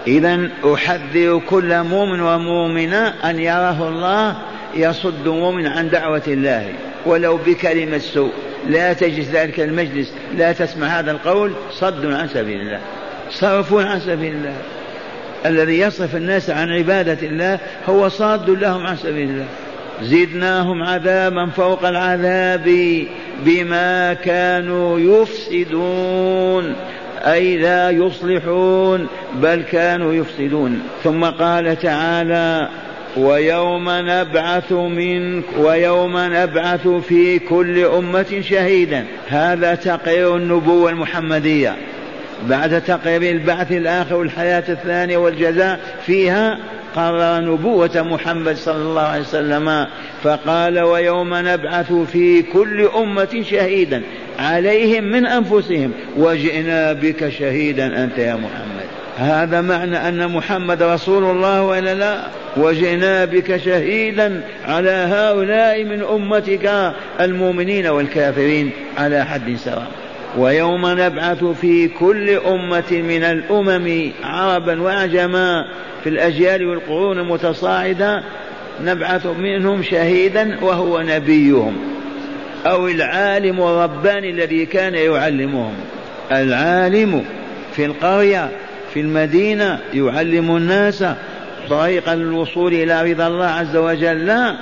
إذا 0.07 0.49
أحذر 0.75 1.43
كل 1.51 1.83
مؤمن 1.83 2.21
ومؤمنة 2.21 3.09
أن 3.09 3.39
يراه 3.39 3.89
الله 3.89 4.37
يصد 4.75 5.29
مؤمن 5.29 5.67
عن 5.67 5.91
دعوة 5.91 6.23
الله 6.27 6.73
ولو 7.07 7.37
بكلمة 7.37 7.99
سوء. 7.99 8.33
لا 8.69 8.93
تجلس 8.93 9.29
ذلك 9.29 9.61
المجلس 9.61 10.13
لا 10.37 10.53
تسمع 10.53 10.87
هذا 10.87 11.11
القول 11.11 11.53
صد 11.71 12.07
عن 12.07 12.29
سبيل 12.29 12.61
الله. 12.61 12.81
صرف 13.31 13.75
عن 13.75 14.01
سبيل 14.01 14.35
الله. 14.35 14.57
الذي 15.47 15.79
يصرف 15.79 16.17
الناس 16.17 16.51
عن 16.51 16.71
عبادة 16.71 17.27
الله 17.27 17.59
هو 17.89 18.09
صاد 18.09 18.51
لهم 18.51 18.87
عن 18.87 18.97
سبيل 18.97 19.29
الله. 19.29 19.47
زدناهم 20.03 20.83
عذابا 20.83 21.47
فوق 21.47 21.87
العذاب 21.87 22.69
بما 23.45 24.15
كانوا 24.15 24.99
يفسدون. 25.01 26.77
أي 27.27 27.57
لا 27.57 27.91
يصلحون 27.91 29.07
بل 29.35 29.63
كانوا 29.63 30.15
يفسدون. 30.15 30.83
ثم 31.05 31.25
قال 31.25 31.79
تعالى 31.79 32.69
ويوم 33.17 33.85
نبعث 33.89 34.73
من 34.73 35.43
ويوم 35.59 36.13
نبعث 36.17 36.89
في 36.89 37.39
كل 37.39 37.85
أمة 37.85 38.43
شهيدا. 38.51 39.05
هذا 39.29 39.75
تقرير 39.75 40.37
النبوة 40.37 40.91
المحمدية. 40.91 41.77
بعد 42.49 42.81
تقرير 42.81 43.23
البعث 43.23 43.73
الآخر 43.73 44.15
والحياة 44.17 44.65
الثانية 44.69 45.17
والجزاء 45.17 45.81
فيها 46.07 46.59
قرر 46.97 47.41
نبوة 47.41 48.03
محمد 48.03 48.57
صلى 48.57 48.83
الله 48.83 49.03
عليه 49.03 49.21
وسلم 49.21 49.87
فقال 50.23 50.81
ويوم 50.81 51.35
نبعث 51.35 51.93
في 51.93 52.43
كل 52.43 52.89
أمة 52.97 53.45
شهيدا 53.51 54.03
عليهم 54.39 55.05
من 55.05 55.27
أنفسهم 55.27 55.93
وجئنا 56.17 56.93
بك 56.93 57.29
شهيدا 57.29 58.05
أنت 58.05 58.19
يا 58.19 58.35
محمد. 58.35 58.87
هذا 59.19 59.61
معنى 59.61 60.09
أن 60.09 60.29
محمد 60.29 60.83
رسول 60.83 61.25
الله 61.25 61.63
وإلا 61.63 61.95
لا؟ 61.95 62.21
وجئنا 62.57 63.25
بك 63.25 63.57
شهيدا 63.57 64.41
على 64.65 64.91
هؤلاء 64.91 65.85
من 65.85 66.03
أمتك 66.03 66.93
المؤمنين 67.21 67.87
والكافرين 67.87 68.71
على 68.99 69.25
حد 69.25 69.57
سواء. 69.57 70.02
ويوم 70.39 70.87
نبعث 70.87 71.45
في 71.45 71.89
كل 71.89 72.31
أمة 72.31 72.91
من 72.91 73.25
الأمم 73.25 74.13
عربا 74.25 74.83
وعجما 74.83 75.65
في 76.03 76.09
الأجيال 76.09 76.67
والقرون 76.67 77.19
المتصاعدة 77.19 78.23
نبعث 78.85 79.27
منهم 79.27 79.83
شهيدا 79.83 80.65
وهو 80.65 81.01
نبيهم 81.01 81.77
أو 82.67 82.89
العالم 82.89 83.61
الرباني 83.61 84.31
الذي 84.31 84.67
كان 84.67 84.95
يعلمهم. 84.95 85.75
العالم 86.33 87.25
في 87.73 87.85
القرية 87.85 88.49
في 88.95 89.01
المدينة 89.01 89.79
يعلم 89.95 90.57
الناس 90.57 91.05
طريقا 91.71 92.15
للوصول 92.15 92.75
إلى 92.75 93.13
رضا 93.13 93.27
الله 93.27 93.47
عز 93.47 93.77
وجل. 93.77 94.27
لا 94.27 94.57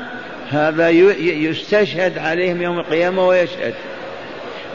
هذا 0.50 0.90
يستشهد 1.20 2.18
عليهم 2.18 2.62
يوم 2.62 2.78
القيامة 2.78 3.26
ويشهد. 3.26 3.74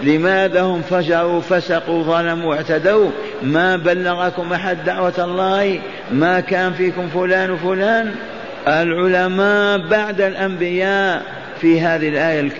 لماذا 0.03 0.62
هم 0.62 0.81
فجروا 0.81 1.41
فسقوا 1.41 2.03
ظلموا 2.03 2.55
اعتدوا؟ 2.55 3.10
ما 3.43 3.75
بلغكم 3.75 4.53
أحد 4.53 4.86
دعوة 4.86 5.13
الله؟ 5.17 5.79
ما 6.12 6.39
كان 6.39 6.73
فيكم 6.73 7.08
فلان 7.08 7.51
وفلان؟ 7.51 8.15
العلماء 8.67 9.77
بعد 9.77 10.21
الأنبياء 10.21 11.21
في 11.62 11.81
هذه 11.81 12.10
الآية 12.10 12.51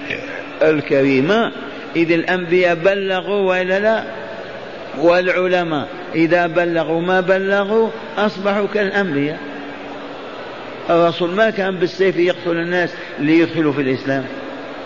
الكريمة. 0.62 1.52
إذ 1.95 2.12
الأنبياء 2.12 2.76
بلغوا 2.76 3.50
وإلا 3.50 3.80
لا؟ 3.80 4.04
والعلماء 4.98 5.88
إذا 6.15 6.48
بلغوا 6.48 7.02
ما 7.02 7.21
بلغوا 7.21 7.89
أصبحوا 8.17 8.67
كالأنبياء. 8.74 9.39
الرسول 10.89 11.30
ما 11.30 11.50
كان 11.50 11.76
بالسيف 11.76 12.17
يقتل 12.17 12.58
الناس 12.58 12.89
ليدخلوا 13.19 13.74
في 13.74 13.82
الإسلام. 13.82 14.24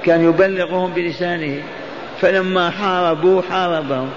كان 0.06 0.24
يبلغهم 0.24 0.94
بلسانه. 0.94 1.62
فلما 2.22 2.70
حاربوا 2.70 3.42
حاربهم. 3.42 4.10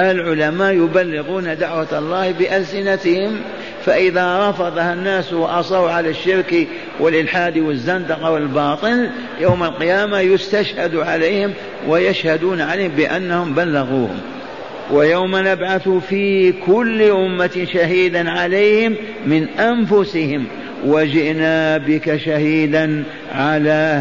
العلماء 0.00 0.72
يبلغون 0.72 1.56
دعوة 1.56 1.98
الله 1.98 2.32
بألسنتهم 2.32 3.40
فإذا 3.84 4.50
رفضها 4.50 4.92
الناس 4.92 5.32
وأصروا 5.32 5.90
على 5.90 6.08
الشرك 6.08 6.68
والإلحاد 7.00 7.58
والزندقة 7.58 8.30
والباطل 8.30 9.10
يوم 9.40 9.62
القيامة 9.64 10.20
يستشهد 10.20 10.96
عليهم 10.96 11.52
ويشهدون 11.88 12.60
عليهم 12.60 12.90
بأنهم 12.96 13.54
بلغوهم. 13.54 14.20
ويوم 14.90 15.36
نبعث 15.36 15.88
في 15.88 16.52
كل 16.52 17.02
أمة 17.02 17.66
شهيدا 17.72 18.30
عليهم 18.30 18.94
من 19.26 19.48
أنفسهم 19.48 20.46
وجئنا 20.86 21.78
بك 21.78 22.16
شهيدا 22.16 23.04
على 23.34 23.94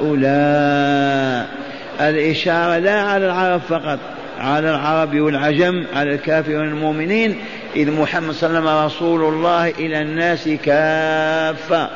هؤلاء. 0.00 1.63
الإشارة 2.00 2.78
لا 2.78 3.02
على 3.02 3.26
العرب 3.26 3.60
فقط 3.60 3.98
على 4.38 4.70
العرب 4.70 5.20
والعجم 5.20 5.84
على 5.94 6.14
الكافر 6.14 6.52
والمؤمنين 6.52 7.36
إذ 7.76 7.90
محمد 7.90 8.32
صلى 8.34 8.58
الله 8.58 8.70
عليه 8.70 8.84
وسلم 8.84 8.86
رسول 8.86 9.34
الله 9.34 9.68
إلى 9.68 10.02
الناس 10.02 10.48
كافة. 10.48 11.88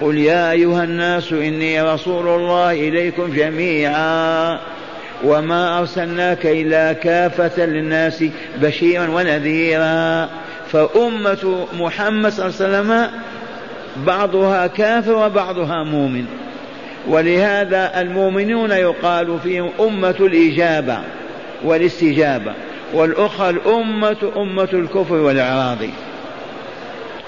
قل 0.00 0.18
يا 0.18 0.50
أيها 0.50 0.84
الناس 0.84 1.32
إني 1.32 1.82
رسول 1.82 2.40
الله 2.40 2.72
إليكم 2.72 3.34
جميعا 3.34 4.58
وما 5.24 5.78
أرسلناك 5.78 6.46
إلا 6.46 6.92
كافة 6.92 7.66
للناس 7.66 8.24
بشيرا 8.62 9.08
ونذيرا. 9.08 10.28
فأمة 10.72 11.66
محمد 11.78 12.32
صلى 12.32 12.46
الله 12.46 12.56
عليه 12.60 12.78
وسلم 12.78 13.10
بعضها 14.06 14.66
كافر 14.66 15.12
وبعضها 15.12 15.84
مؤمن. 15.84 16.24
ولهذا 17.06 18.00
المؤمنون 18.00 18.70
يقال 18.70 19.38
فيهم 19.42 19.70
أمة 19.80 20.16
الإجابة 20.20 20.98
والاستجابة 21.64 22.52
والأخرى 22.92 23.50
الأمة 23.50 24.32
أمة 24.36 24.68
الكفر 24.72 25.14
والإعراض. 25.14 25.78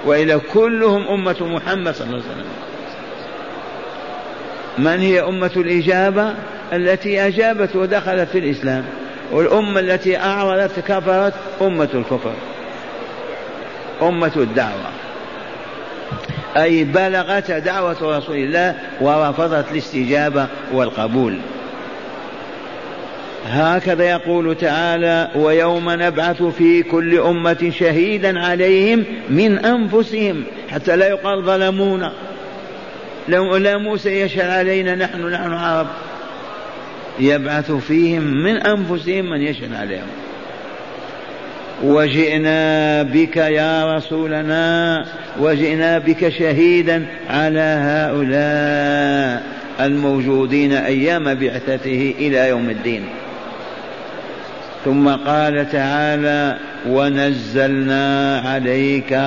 وإلى 0.06 0.40
كلهم 0.52 1.08
أمة 1.08 1.37
محمد 1.40 1.94
صلى 1.94 2.06
الله 2.06 2.22
عليه 2.22 2.32
وسلم. 2.32 2.46
من 4.78 5.00
هي 5.00 5.20
أمة 5.20 5.50
الإجابة؟ 5.56 6.34
التي 6.72 7.26
أجابت 7.26 7.76
ودخلت 7.76 8.28
في 8.28 8.38
الإسلام. 8.38 8.84
والأمة 9.32 9.80
التي 9.80 10.18
أعرضت 10.18 10.80
كفرت 10.80 11.34
أمة 11.62 11.88
الكفر. 11.94 12.34
أمة 14.02 14.32
الدعوة. 14.37 15.03
أي 16.56 16.84
بلغت 16.84 17.50
دعوة 17.50 18.18
رسول 18.18 18.36
الله 18.36 18.74
ورفضت 19.00 19.72
الاستجابة 19.72 20.46
والقبول. 20.72 21.38
هكذا 23.46 24.04
يقول 24.04 24.54
تعالى 24.54 25.30
ويوم 25.34 25.90
نبعث 25.90 26.42
في 26.42 26.82
كل 26.82 27.18
أمة 27.18 27.72
شهيدا 27.78 28.40
عليهم 28.40 29.04
من 29.30 29.58
أنفسهم 29.58 30.44
حتى 30.70 30.96
لا 30.96 31.08
يقال 31.08 31.42
ظلمونا. 31.44 32.12
لو 33.28 33.56
لا 33.56 33.78
موسى 33.78 34.20
يشهد 34.20 34.50
علينا 34.50 34.94
نحن 34.94 35.30
نحن 35.30 35.52
عرب. 35.52 35.86
يبعث 37.20 37.72
فيهم 37.72 38.22
من 38.22 38.56
أنفسهم 38.56 39.30
من 39.30 39.40
يشهد 39.42 39.74
عليهم. 39.74 40.23
وجئنا 41.84 43.02
بك 43.02 43.36
يا 43.36 43.96
رسولنا 43.96 45.04
وجئنا 45.40 45.98
بك 45.98 46.28
شهيدا 46.28 47.06
على 47.30 47.78
هؤلاء 47.80 49.42
الموجودين 49.80 50.72
أيام 50.72 51.34
بعثته 51.34 52.14
إلى 52.18 52.48
يوم 52.48 52.70
الدين. 52.70 53.02
ثم 54.84 55.08
قال 55.08 55.70
تعالى 55.72 56.56
ونزلنا 56.88 58.38
عليك 58.40 59.20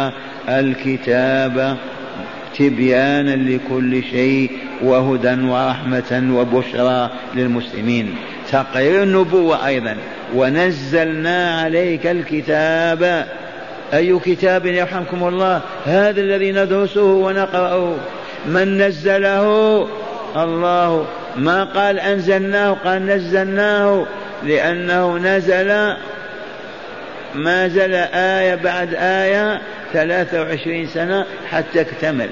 الكتاب 0.50 1.78
تبيانا 2.58 3.36
لكل 3.36 4.04
شيء 4.04 4.52
وهدى 4.84 5.42
ورحمة 5.42 6.34
وبشرى 6.34 7.10
للمسلمين. 7.36 8.16
تقرير 8.52 9.04
النبوة 9.04 9.68
أيضا. 9.68 9.96
ونزلنا 10.36 11.62
عليك 11.62 12.08
الكتاب. 12.08 13.28
أي 13.94 14.20
كتاب 14.20 14.66
يرحمكم 14.66 15.28
الله؟ 15.28 15.62
هذا 15.86 16.22
الذي 16.22 16.52
ندرسه 16.52 17.04
ونقرأه. 17.04 17.96
من 18.46 18.78
نزله؟ 18.78 19.88
الله. 20.36 21.06
ما 21.36 21.64
قال 21.64 22.00
أنزلناه؟ 22.00 22.72
قال 22.86 23.06
نزلناه. 23.06 24.06
لأنه 24.44 25.18
نزل. 25.18 25.94
ما 27.36 27.68
زل 27.68 27.94
آية 28.14 28.56
بعد 28.56 28.94
آية 28.94 29.62
ثلاثة 29.94 30.42
وعشرين 30.42 30.88
سنة 30.88 31.26
حتى 31.52 31.82
اكتمل. 31.82 32.30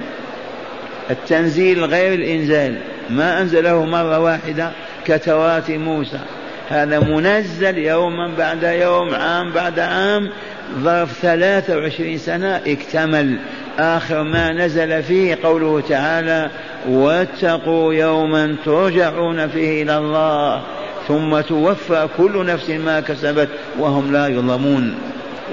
التنزيل 1.10 1.84
غير 1.84 2.14
الإنزال. 2.14 2.76
ما 3.10 3.40
أنزله 3.40 3.84
مرة 3.84 4.18
واحدة. 4.18 4.70
كتوات 5.06 5.70
موسى. 5.70 6.18
هذا 6.68 7.00
منزل 7.00 7.78
يوما 7.78 8.34
بعد 8.38 8.62
يوم 8.62 9.14
عام 9.14 9.52
بعد 9.52 9.78
عام 9.78 10.30
ظرف 10.78 11.12
ثلاثة 11.22 11.76
وعشرين 11.76 12.18
سنة 12.18 12.60
اكتمل. 12.66 13.38
آخر 13.78 14.22
ما 14.22 14.52
نزل 14.52 15.02
فيه 15.02 15.38
قوله 15.42 15.80
تعالى 15.80 16.50
واتقوا 16.88 17.94
يوما 17.94 18.56
ترجعون 18.64 19.48
فيه 19.48 19.82
إلى 19.82 19.98
الله 19.98 20.62
ثم 21.08 21.40
توفى 21.40 22.08
كل 22.16 22.46
نفس 22.46 22.70
ما 22.70 23.00
كسبت 23.00 23.48
وهم 23.78 24.12
لا 24.12 24.26
يظلمون. 24.26 24.94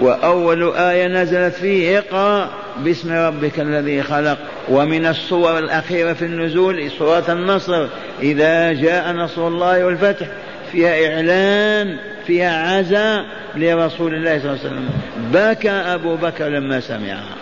وأول 0.01 0.73
آية 0.75 1.07
نزلت 1.07 1.53
فيه 1.53 1.99
اقرأ 1.99 2.49
باسم 2.77 3.13
ربك 3.13 3.59
الذي 3.59 4.03
خلق 4.03 4.37
ومن 4.69 5.05
الصور 5.05 5.57
الأخيرة 5.59 6.13
في 6.13 6.25
النزول 6.25 6.91
سورة 6.91 7.25
النصر 7.29 7.87
إذا 8.21 8.73
جاء 8.73 9.11
نصر 9.11 9.47
الله 9.47 9.85
والفتح 9.85 10.27
فيها 10.71 11.15
إعلان 11.15 11.97
فيها 12.27 12.77
عزاء 12.77 13.25
لرسول 13.55 14.13
الله 14.13 14.39
صلى 14.39 14.51
الله 14.51 14.59
عليه 14.59 14.69
وسلم. 14.69 14.89
بكى 15.33 15.69
أبو 15.69 16.15
بكر 16.15 16.47
لما 16.47 16.79
سمعها 16.79 17.35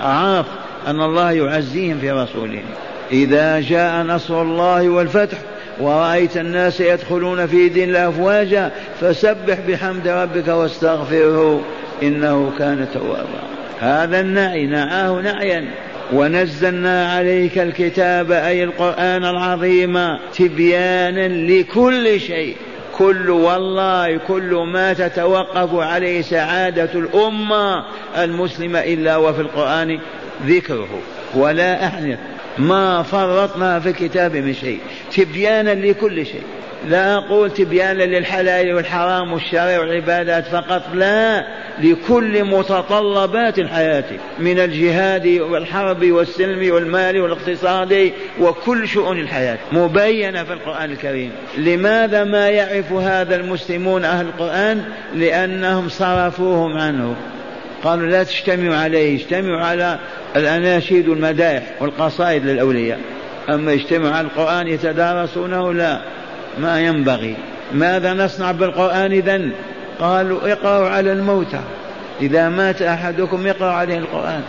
عرف 0.00 0.46
أن 0.86 1.00
الله 1.00 1.32
يعزيهم 1.32 1.98
في 2.00 2.10
رسولهم 2.10 2.64
إذا 3.12 3.60
جاء 3.60 4.02
نصر 4.02 4.42
الله 4.42 4.88
والفتح 4.88 5.38
ورأيت 5.80 6.36
الناس 6.36 6.80
يدخلون 6.80 7.46
في 7.46 7.68
دين 7.68 7.88
الله 7.88 8.08
أفواجا 8.08 8.70
فسبح 9.00 9.58
بحمد 9.68 10.08
ربك 10.08 10.48
واستغفره 10.48 11.60
إنه 12.02 12.52
كان 12.58 12.86
توابا. 12.94 13.42
هذا 13.80 14.20
النعي 14.20 14.66
نعاه 14.66 15.20
نعيا. 15.20 15.64
ونزلنا 16.12 17.12
عليك 17.12 17.58
الكتاب 17.58 18.32
أي 18.32 18.64
القرآن 18.64 19.24
العظيم 19.24 20.16
تبيانا 20.34 21.28
لكل 21.28 22.20
شيء. 22.20 22.56
كل 22.98 23.30
والله 23.30 24.16
كل 24.16 24.64
ما 24.72 24.92
تتوقف 24.92 25.74
عليه 25.74 26.22
سعادة 26.22 26.90
الأمة 26.94 27.84
المسلمة 28.18 28.78
إلا 28.78 29.16
وفي 29.16 29.40
القرآن 29.40 29.98
ذكره. 30.46 30.88
ولا 31.34 31.86
أحنث 31.86 32.18
ما 32.60 33.02
فرطنا 33.02 33.80
في 33.80 33.88
الكتاب 33.88 34.36
من 34.36 34.54
شيء. 34.54 34.80
تبيانا 35.16 35.74
لكل 35.74 36.26
شيء. 36.26 36.42
لا 36.88 37.14
أقول 37.14 37.50
تبيانا 37.50 38.02
للحلال 38.02 38.74
والحرام 38.74 39.32
والشرع 39.32 39.78
والعبادات 39.78 40.46
فقط 40.46 40.82
لا. 40.94 41.46
لكل 41.78 42.44
متطلبات 42.44 43.58
الحياة 43.58 44.04
من 44.38 44.58
الجهاد 44.58 45.26
والحرب 45.26 46.04
والسلم 46.04 46.74
والمال 46.74 47.20
والاقتصاد 47.20 48.12
وكل 48.40 48.88
شؤون 48.88 49.20
الحياة. 49.20 49.58
مبينة 49.72 50.44
في 50.44 50.52
القرآن 50.52 50.90
الكريم. 50.90 51.30
لماذا 51.58 52.24
ما 52.24 52.48
يعرف 52.48 52.92
هذا 52.92 53.36
المسلمون 53.36 54.04
أهل 54.04 54.26
القرآن؟ 54.26 54.84
لأنهم 55.14 55.88
صرفوهم 55.88 56.78
عنه. 56.78 57.16
قالوا 57.84 58.06
لا 58.06 58.22
تجتمعوا 58.22 58.76
عليه 58.76 59.16
اجتمعوا 59.16 59.60
على 59.60 59.98
الأناشيد 60.36 61.08
والمدائح 61.08 61.62
والقصائد 61.80 62.46
للأولياء. 62.46 62.98
أما 63.48 63.72
اجتمعوا 63.72 64.14
على 64.14 64.26
القرآن 64.26 64.68
يتدارسونه 64.68 65.72
لا. 65.72 66.00
ما 66.58 66.80
ينبغي. 66.80 67.34
ماذا 67.72 68.14
نصنع 68.14 68.52
بالقرآن 68.52 69.12
إذا 69.12 69.40
قالوا 70.00 70.52
اقرأوا 70.52 70.88
على 70.88 71.12
الموتى. 71.12 71.60
إذا 72.20 72.48
مات 72.48 72.82
أحدكم 72.82 73.46
اقرأ 73.46 73.72
عليه 73.72 73.98
القرآن. 73.98 74.40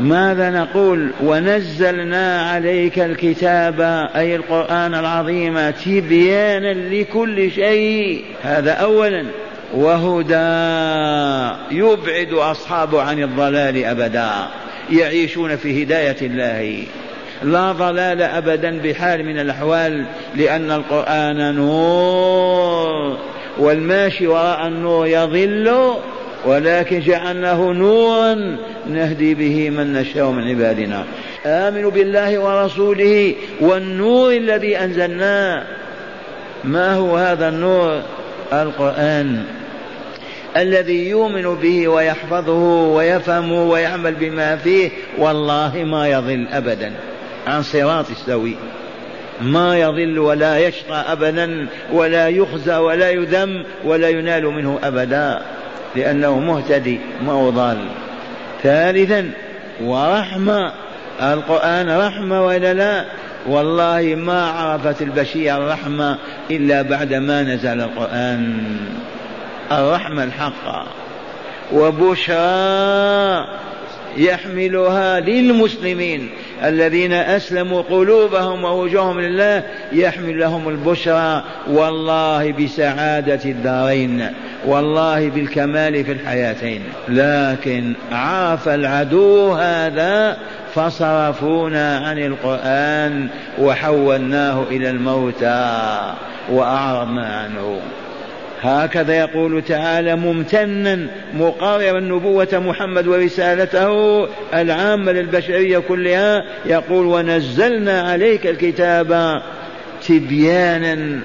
ماذا 0.00 0.50
نقول؟ 0.50 1.10
ونزلنا 1.22 2.50
عليك 2.50 2.98
الكتاب 2.98 3.80
أي 4.16 4.36
القرآن 4.36 4.94
العظيم 4.94 5.70
تبيانا 5.70 6.72
لكل 6.72 7.50
شيء. 7.50 8.24
هذا 8.42 8.72
أولا. 8.72 9.24
وهدى. 9.74 10.34
يبعد 11.70 12.32
أصحابه 12.32 13.02
عن 13.02 13.22
الضلال 13.22 13.84
أبدا. 13.84 14.30
يعيشون 14.90 15.56
في 15.56 15.82
هداية 15.82 16.16
الله. 16.22 16.82
لا 17.42 17.72
ضلال 17.72 18.22
أبدا 18.22 18.78
بحال 18.78 19.24
من 19.24 19.38
الأحوال 19.38 20.06
لأن 20.36 20.70
القرآن 20.70 21.54
نور 21.54 23.18
والماشي 23.58 24.26
وراء 24.26 24.66
النور 24.66 25.06
يضل 25.06 25.94
ولكن 26.44 27.00
جعلناه 27.00 27.72
نورا 27.72 28.56
نهدي 28.86 29.34
به 29.34 29.70
من 29.70 29.92
نشاء 29.92 30.30
من 30.30 30.48
عبادنا. 30.48 31.04
آمنوا 31.46 31.90
بالله 31.90 32.38
ورسوله 32.38 33.34
والنور 33.60 34.32
الذي 34.32 34.78
أنزلناه 34.78 35.64
ما 36.64 36.94
هو 36.94 37.16
هذا 37.16 37.48
النور؟ 37.48 38.02
القرآن. 38.52 39.44
الذي 40.56 41.08
يؤمن 41.08 41.54
به 41.54 41.88
ويحفظه 41.88 42.88
ويفهمه 42.88 43.64
ويعمل 43.64 44.14
بما 44.14 44.56
فيه 44.56 44.90
والله 45.18 45.84
ما 45.84 46.08
يضل 46.08 46.48
أبدا. 46.52 46.92
عن 47.46 47.62
صراط 47.62 48.10
السوي. 48.10 48.56
ما 49.40 49.78
يضل 49.78 50.18
ولا 50.18 50.58
يشقى 50.58 51.12
أبدا 51.12 51.66
ولا 51.92 52.28
يخزى 52.28 52.76
ولا 52.76 53.10
يذم 53.10 53.64
ولا 53.84 54.08
ينال 54.08 54.44
منه 54.44 54.78
أبدا 54.84 55.42
لأنه 55.96 56.38
مهتدي 56.38 57.00
ما 57.26 57.32
هو 57.32 57.50
ضال. 57.50 57.78
ثالثا 58.62 59.30
ورحمة. 59.82 60.72
القرآن 61.22 61.98
رحمة 61.98 62.46
ولا 62.46 62.74
لا؟ 62.74 63.04
والله 63.46 64.14
ما 64.18 64.46
عرفت 64.50 65.02
البشير 65.02 65.56
الرحمة 65.56 66.18
إلا 66.50 66.82
بعد 66.82 67.14
ما 67.14 67.42
نزل 67.42 67.80
القرآن. 67.80 68.76
الرحمة 69.72 70.24
الحقة 70.24 70.86
وبشرى 71.72 73.46
يحملها 74.16 75.20
للمسلمين 75.20 76.30
الذين 76.64 77.12
أسلموا 77.12 77.82
قلوبهم 77.82 78.64
ووجوههم 78.64 79.20
لله 79.20 79.62
يحمل 79.92 80.40
لهم 80.40 80.68
البشرى. 80.68 81.42
والله 81.70 82.52
بسعادة 82.52 83.40
الدارين 83.44 84.28
والله 84.66 85.28
بالكمال 85.28 86.04
في 86.04 86.12
الحياتين. 86.12 86.82
لكن 87.08 87.92
عاف 88.12 88.68
العدو 88.68 89.52
هذا 89.52 90.36
فصرفونا 90.74 91.98
عن 91.98 92.18
القرآن 92.18 93.28
وحولناه 93.58 94.62
إلى 94.70 94.90
الموتى 94.90 96.12
وأعرضنا 96.50 97.26
عنه. 97.26 97.80
هكذا 98.64 99.14
يقول 99.14 99.62
تعالى 99.62 100.16
ممتنا 100.16 101.06
مقررا 101.34 102.00
نبوة 102.00 102.48
محمد 102.52 103.06
ورسالته 103.06 104.24
العامة 104.54 105.12
للبشرية 105.12 105.78
كلها. 105.78 106.44
يقول 106.66 107.06
ونزلنا 107.06 108.00
عليك 108.02 108.46
الكتاب 108.46 109.42
تبيانا 110.08 111.20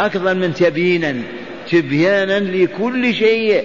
أكثر 0.00 0.34
من 0.34 0.54
تبيينا 0.54 1.14
تبيانا 1.70 2.40
لكل 2.40 3.14
شيء 3.14 3.64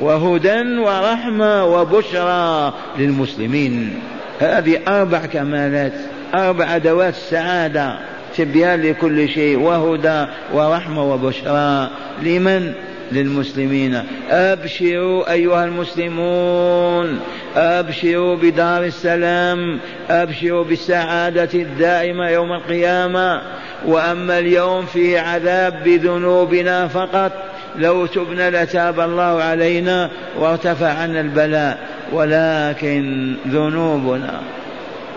وهدى 0.00 0.78
ورحمة 0.78 1.64
وبشرى 1.64 2.74
للمسلمين. 2.98 4.00
هذه 4.40 4.80
أربع 4.88 5.18
كمالات 5.18 5.92
أربع 6.34 6.76
أدوات 6.76 7.14
السعادة. 7.14 7.98
تبيان 8.36 8.82
لكل 8.82 9.28
شيء 9.28 9.58
وهدى 9.58 10.26
ورحمة 10.52 11.12
وبشرى 11.12 11.90
لمن؟ 12.22 12.72
للمسلمين. 13.12 14.02
أبشروا 14.30 15.32
أيها 15.32 15.64
المسلمون 15.64 17.20
أبشروا 17.56 18.36
بدار 18.36 18.84
السلام 18.84 19.80
أبشروا 20.10 20.64
بالسعادة 20.64 21.48
الدائمة 21.54 22.28
يوم 22.28 22.52
القيامة. 22.52 23.40
وأما 23.86 24.38
اليوم 24.38 24.86
فيه 24.86 25.20
عذاب 25.20 25.84
بذنوبنا 25.84 26.88
فقط 26.88 27.32
لو 27.76 28.06
تبنا 28.06 28.62
لتاب 28.62 29.00
الله 29.00 29.42
علينا 29.42 30.10
وارتفع 30.38 30.88
عنا 30.88 31.20
البلاء 31.20 31.78
ولكن 32.12 33.34
ذنوبنا 33.48 34.40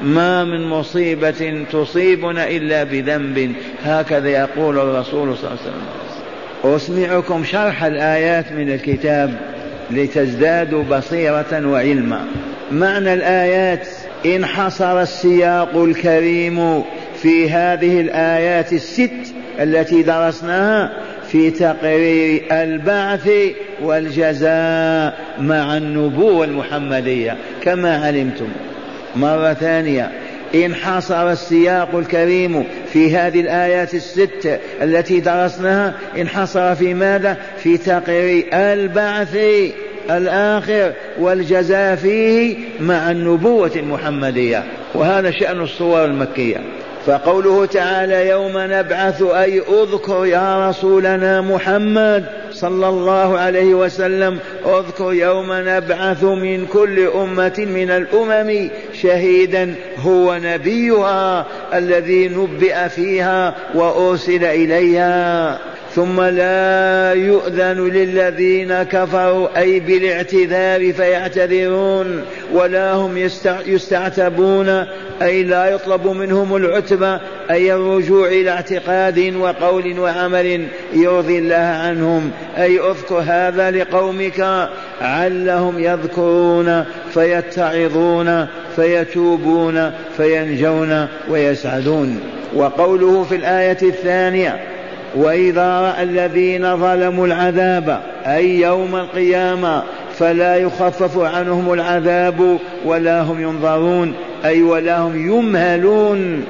ما 0.03 0.43
من 0.43 0.63
مصيبة 0.65 1.65
تصيبنا 1.71 2.47
إلا 2.47 2.84
بذنب. 2.84 3.56
هكذا 3.84 4.29
يقول 4.29 4.79
الرسول 4.79 5.38
صلى 5.38 5.51
الله 5.51 5.60
عليه 5.62 5.71
وسلم. 5.71 6.75
أسمعكم 6.75 7.43
شرح 7.43 7.84
الآيات 7.84 8.51
من 8.51 8.71
الكتاب 8.71 9.34
لتزدادوا 9.91 10.84
بصيرة 10.84 11.67
وعلما. 11.67 12.25
معنى 12.71 13.13
الآيات 13.13 13.88
انحصر 14.25 15.01
السياق 15.01 15.75
الكريم 15.75 16.84
في 17.15 17.49
هذه 17.49 18.01
الآيات 18.01 18.73
الست 18.73 19.34
التي 19.60 20.03
درسناها 20.03 20.91
في 21.27 21.51
تقرير 21.51 22.43
البعث 22.51 23.29
والجزاء 23.82 25.19
مع 25.39 25.77
النبوة 25.77 26.45
المحمدية. 26.45 27.38
كما 27.63 28.06
علمتم. 28.06 28.47
مرة 29.15 29.54
ثانية. 29.54 30.12
انحصر 30.56 31.32
السياق 31.32 31.95
الكريم 31.95 32.63
في 32.93 33.15
هذه 33.15 33.41
الآيات 33.41 33.93
الست 33.93 34.60
التي 34.82 35.19
درسناها 35.19 35.93
انحصر 36.17 36.76
في 36.76 36.93
ماذا؟ 36.93 37.38
في 37.58 37.78
تقرير 37.78 38.45
البعث 38.54 39.38
الآخر 40.10 40.93
والجزاء 41.19 41.95
فيه 41.95 42.58
مع 42.80 43.12
النبوة 43.12 43.71
المحمدية. 43.76 44.63
وهذا 44.93 45.32
شأن 45.32 45.62
الصور 45.62 46.06
المكية. 46.06 46.58
فقوله 47.05 47.65
تعالى 47.65 48.29
يوم 48.29 48.53
نبعث 48.55 49.21
أي 49.21 49.59
اذكر 49.59 50.25
يا 50.25 50.69
رسولنا 50.69 51.41
محمد 51.41 52.25
صلى 52.51 52.89
الله 52.89 53.37
عليه 53.37 53.73
وسلم 53.73 54.39
اذكر 54.65 55.13
يوم 55.13 55.47
نبعث 55.49 56.23
من 56.23 56.65
كل 56.65 56.99
أمة 56.99 57.53
من 57.57 57.91
الأمم 57.91 58.69
شهيدا 58.93 59.75
هو 59.99 60.39
نبيها 60.43 61.45
الذي 61.73 62.27
نبئ 62.27 62.89
فيها 62.89 63.55
وأرسل 63.75 64.43
إليها. 64.43 65.59
ثم 65.95 66.21
لا 66.21 67.13
يؤذن 67.13 67.88
للذين 67.88 68.84
كفروا 68.84 69.60
أي 69.60 69.79
بالاعتذار 69.79 70.93
فيعتذرون 70.93 72.21
ولا 72.53 72.93
هم 72.93 73.17
يستعتبون 73.65 74.86
أي 75.21 75.43
لا 75.43 75.65
يطلب 75.65 76.08
منهم 76.08 76.56
العتبة 76.56 77.19
أي 77.51 77.73
الرجوع 77.73 78.27
إلى 78.27 78.49
اعتقاد 78.49 79.36
وقول 79.36 79.99
وعمل 79.99 80.67
يرضي 80.93 81.39
الله 81.39 81.56
عنهم. 81.56 82.32
أي 82.58 82.79
اذكر 82.79 83.23
هذا 83.27 83.71
لقومك 83.71 84.69
علهم 85.01 85.79
يذكرون 85.79 86.86
فيتعظون 87.13 88.47
فيتوبون 88.75 89.91
فينجون 90.17 91.08
ويسعدون. 91.29 92.19
وقوله 92.56 93.23
في 93.23 93.36
الآية 93.36 93.77
الثانية 93.82 94.72
وإذا 95.15 95.80
رأى 95.82 96.04
الذين 96.04 96.78
ظلموا 96.78 97.28
العذاب 97.28 98.02
أي 98.26 98.60
يوم 98.60 98.95
القيامة 98.95 99.84
فلا 100.17 100.56
يخفف 100.56 101.17
عنهم 101.17 101.73
العذاب 101.73 102.60
ولا 102.86 103.21
هم 103.21 103.41
ينظرون 103.41 104.13
أي 104.45 104.63
ولا 104.63 104.97
هم 104.97 105.30
يمهلون. 105.30 106.45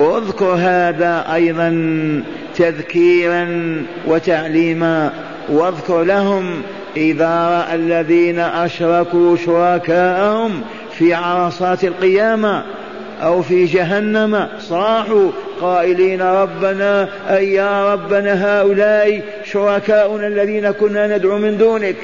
اذكر 0.00 0.54
هذا 0.58 1.24
أيضا 1.34 1.70
تذكيرا 2.56 3.46
وتعليما 4.06 5.10
واذكر 5.48 6.02
لهم 6.02 6.62
إذا 6.96 7.48
رأى 7.48 7.74
الذين 7.74 8.38
أشركوا 8.38 9.36
شركاءهم 9.36 10.60
في 10.98 11.14
عرصات 11.14 11.84
القيامة. 11.84 12.62
أو 13.22 13.42
في 13.42 13.64
جهنم. 13.64 14.48
صاحوا 14.58 15.30
قائلين 15.60 16.22
ربنا 16.22 17.08
أي 17.36 17.52
يا 17.52 17.92
ربنا 17.92 18.60
هؤلاء 18.60 19.22
شركاؤنا 19.44 20.26
الذين 20.26 20.70
كنا 20.70 21.16
ندعو 21.16 21.38
من 21.38 21.58
دونك. 21.58 21.96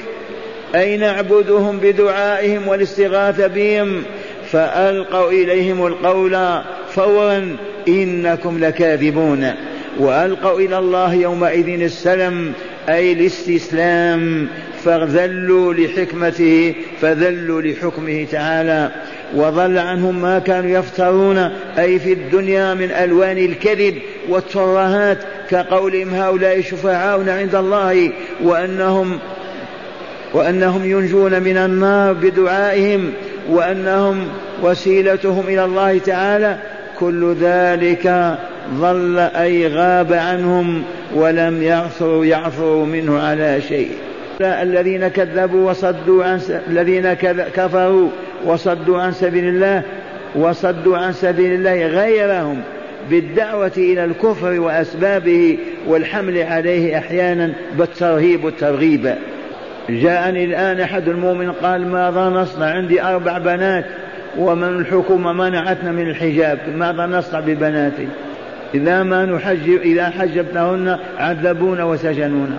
أي 0.75 0.97
نعبدهم 0.97 1.77
بدعائهم 1.77 2.67
والاستغاثة 2.67 3.47
بهم. 3.47 4.03
فألقوا 4.51 5.31
إليهم 5.31 5.85
القول 5.85 6.61
فورا 6.89 7.57
إنكم 7.87 8.59
لكاذبون. 8.59 9.51
وألقوا 9.99 10.59
إلى 10.59 10.77
الله 10.77 11.13
يومئذ 11.13 11.81
السلم 11.81 12.53
أي 12.89 13.13
الاستسلام. 13.13 14.47
فذلوا 14.83 15.73
لحكمته 15.73 16.75
فذلوا 17.01 17.61
لحكمه 17.61 18.27
تعالى. 18.31 18.91
وضل 19.35 19.77
عنهم 19.77 20.21
ما 20.21 20.39
كانوا 20.39 20.69
يفترون 20.69 21.37
أي 21.79 21.99
في 21.99 22.13
الدنيا 22.13 22.73
من 22.73 22.91
ألوان 22.91 23.37
الكذب 23.37 23.95
والترهات 24.29 25.17
كقولهم 25.49 26.13
هؤلاء 26.13 26.61
شفعاؤنا 26.61 27.33
عند 27.33 27.55
الله 27.55 28.11
وأنهم 28.43 29.19
وأنهم 30.33 30.85
ينجون 30.85 31.43
من 31.43 31.57
النار 31.57 32.13
بدعائهم 32.13 33.11
وأنهم 33.49 34.27
وسيلتهم 34.63 35.43
إلى 35.47 35.65
الله 35.65 35.97
تعالى 35.97 36.57
كل 36.99 37.35
ذلك 37.41 38.37
ظل 38.73 39.19
أي 39.19 39.67
غاب 39.67 40.13
عنهم 40.13 40.83
ولم 41.15 41.63
يعثروا 41.63 42.25
يعثروا 42.25 42.85
منه 42.85 43.19
على 43.19 43.61
شيء 43.61 43.91
الذين 44.41 45.07
كذبوا 45.07 45.69
وصدوا 45.69 46.23
عن. 46.23 46.39
الذين 46.67 47.13
كفروا 47.55 48.09
وصدوا 48.45 49.01
عن 49.01 49.11
سبيل 49.11 49.47
الله 49.47 49.81
وصدوا 50.35 50.97
عن 50.97 51.13
سبيل 51.13 51.53
الله 51.53 51.87
غيرهم 51.87 52.61
بالدعوة 53.09 53.71
إلى 53.77 54.05
الكفر 54.05 54.59
وأسبابه 54.59 55.57
والحمل 55.87 56.37
عليه 56.37 56.97
أحيانا 56.97 57.53
بالترهيب 57.77 58.43
والترغيب. 58.43 59.15
جاءني 59.89 60.45
الآن 60.45 60.79
أحد 60.79 61.07
المؤمن 61.07 61.51
قال 61.51 61.87
ماذا 61.87 62.29
نصنع؟ 62.29 62.65
عندي 62.65 63.01
أربع 63.01 63.37
بنات 63.37 63.85
ومن 64.37 64.67
الحكومة 64.67 65.33
منعتنا 65.33 65.91
من 65.91 66.09
الحجاب 66.09 66.59
ماذا 66.75 67.05
نصنع 67.05 67.39
ببناتي؟ 67.39 68.07
إذا 68.73 69.03
ما 69.03 69.25
نحجب 69.25 69.81
إذا 69.81 70.09
حجبتهن 70.09 70.97
عذبونا 71.17 71.83
وسجنونا. 71.83 72.57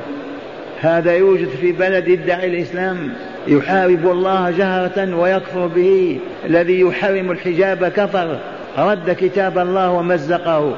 هذا 0.80 1.12
يوجد 1.12 1.48
في 1.48 1.72
بلد 1.72 2.08
يدعي 2.08 2.46
الإسلام. 2.46 3.12
يحارب 3.48 4.10
الله 4.10 4.50
جهرة 4.50 5.16
ويكفر 5.16 5.66
به. 5.66 6.18
الذي 6.46 6.80
يحرم 6.80 7.30
الحجاب 7.30 7.84
كفر. 7.84 8.38
رد 8.78 9.10
كتاب 9.10 9.58
الله 9.58 9.90
ومزقه. 9.90 10.74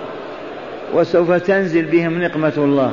وسوف 0.95 1.33
تنزل 1.33 1.85
بهم 1.85 2.23
نقمة 2.23 2.53
الله. 2.57 2.93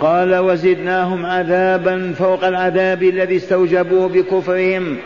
قال 0.00 0.36
وزدناهم 0.36 1.26
عذابا 1.26 2.12
فوق 2.18 2.44
العذاب 2.44 3.02
الذي 3.02 3.36
استوجبوه 3.36 4.08
بكفرهم. 4.08 4.96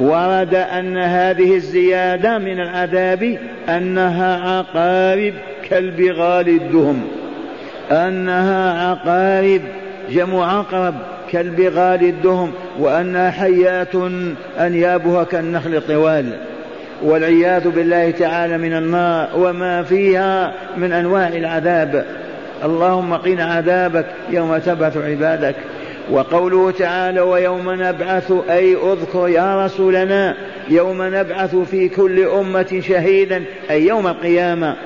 ورد 0.00 0.54
أن 0.54 0.96
هذه 0.96 1.54
الزيادة 1.54 2.38
من 2.38 2.60
العذاب 2.60 3.38
أنها 3.68 4.58
عقارب 4.58 5.34
كالبغال 5.70 6.48
الدهم. 6.48 7.02
أنها 7.90 8.90
عقارب 8.90 9.60
جمع 10.10 10.58
عقرب 10.58 10.94
كالبغال 11.32 12.02
الدهم 12.02 12.52
وأنها 12.78 13.30
حيات 13.30 13.94
أنيابها 14.60 15.24
كالنخل 15.24 15.74
الطوال 15.74 16.26
والعياذ 17.02 17.68
بالله 17.68 18.10
تعالى 18.10 18.58
من 18.58 18.72
النار 18.72 19.28
وما 19.36 19.82
فيها 19.82 20.52
من 20.76 20.92
أنواع 20.92 21.28
العذاب. 21.28 22.04
اللهم 22.64 23.14
قنا 23.14 23.44
عذابك 23.44 24.06
يوم 24.30 24.58
تبعث 24.58 24.96
عبادك. 24.96 25.54
وقوله 26.10 26.70
تعالى 26.70 27.20
ويوم 27.20 27.70
نبعث 27.70 28.32
أي 28.50 28.74
اذكر 28.74 29.28
يا 29.28 29.64
رسولنا 29.64 30.34
يوم 30.68 31.02
نبعث 31.02 31.56
في 31.56 31.88
كل 31.88 32.20
أمة 32.20 32.82
شهيدا 32.88 33.44
أي 33.70 33.86
يوم 33.86 34.06
القيامة. 34.06 34.76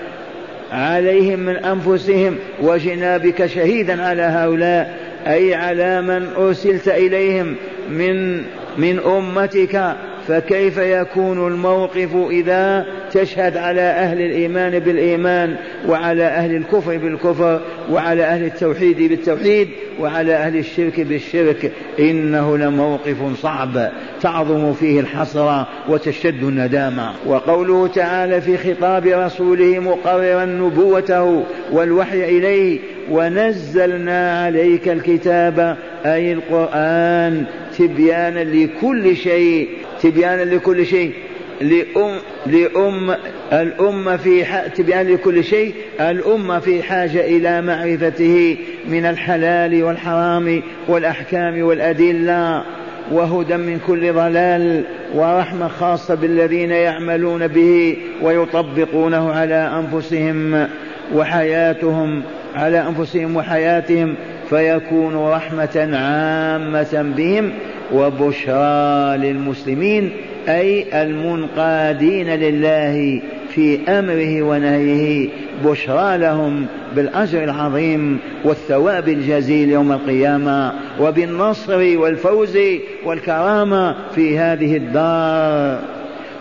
عليهم 0.73 1.39
من 1.39 1.57
أنفسهم 1.57 2.37
وجنا 2.63 3.17
بك 3.17 3.47
شهيدا 3.47 4.03
على 4.03 4.23
هؤلاء. 4.23 5.08
أي 5.27 5.55
على 5.55 6.03
من 6.03 6.27
أرسلت 6.37 6.89
إليهم 6.89 7.57
من 7.91 8.43
من 8.79 8.99
أمتك 8.99 9.97
فكيف 10.29 10.79
يكون 10.79 11.47
الموقف 11.47 12.17
إذا 12.31 12.87
تشهد 13.13 13.57
على 13.57 13.81
أهل 13.81 14.21
الإيمان 14.21 14.79
بالإيمان 14.79 15.57
وعلى 15.89 16.25
أهل 16.25 16.57
الكفر 16.57 16.97
بالكفر 16.97 17.61
وعلى 17.91 18.25
أهل 18.25 18.45
التوحيد 18.45 19.03
بالتوحيد 19.03 19.69
وعلى 20.01 20.35
أهل 20.35 20.57
الشرك 20.57 21.01
بالشرك؟ 21.01 21.73
إنه 21.99 22.59
لموقف 22.59 23.17
صعب 23.43 23.91
تعظم 24.21 24.73
فيه 24.73 25.01
الحسرة 25.01 25.69
وتشد 25.89 26.43
الندامة. 26.43 27.13
وقوله 27.27 27.87
تعالى 27.87 28.41
في 28.41 28.57
خطاب 28.57 29.07
رسوله 29.07 29.79
مقررا 29.79 30.45
نبوته 30.45 31.45
والوحي 31.73 32.25
إليه 32.25 32.79
ونزلنا 33.11 34.45
عليك 34.45 34.89
الكتاب 34.89 35.77
أي 36.07 36.33
القرآن 36.33 37.45
تبيانا 37.79 38.45
لكل 38.45 39.17
شيء. 39.17 39.69
تبيانا 40.03 40.43
لكل 40.43 40.87
شيء. 40.87 41.13
لأم, 41.61 42.19
لأم 42.47 43.17
الأمة 43.53 44.17
في 44.17 44.45
تبيان 44.77 45.07
لكل 45.09 45.45
شيء. 45.45 45.75
الأمة 46.01 46.59
في 46.59 46.83
حاجة 46.83 47.21
إلى 47.21 47.63
معرفته 47.63 48.57
من 48.89 49.05
الحلال 49.05 49.85
والحرام 49.85 50.63
والأحكام 50.89 51.63
والأدلة 51.63 52.65
وهدى 53.13 53.57
من 53.57 53.79
كل 53.87 54.13
ضلال 54.13 54.85
ورحمة 55.15 55.69
خاصة 55.69 56.15
بالذين 56.15 56.71
يعملون 56.71 57.47
به 57.47 57.97
ويطبقونه 58.23 59.33
على 59.33 59.55
أنفسهم 59.55 60.69
وحياتهم 61.15 62.23
على 62.55 62.89
أنفسهم 62.89 63.37
وحياتهم 63.37 64.15
فيكون 64.51 65.17
رحمة 65.17 65.91
عامة 65.93 67.15
بهم 67.17 67.53
وبشرى 67.93 69.17
للمسلمين 69.17 70.11
أي 70.49 71.03
المنقادين 71.03 72.29
لله 72.29 73.23
في 73.49 73.79
أمره 73.89 74.43
ونهيه 74.43 75.29
بشرى 75.65 76.19
لهم 76.19 76.67
بالأجر 76.97 77.45
العظيم 77.45 78.19
والثواب 78.45 79.09
الجزيل 79.09 79.71
يوم 79.71 79.93
القيامة 79.93 80.73
وبالنصر 81.01 81.99
والفوز 81.99 82.59
والكرامة 83.05 83.97
في 84.15 84.39
هذه 84.39 84.77
الدار. 84.77 85.81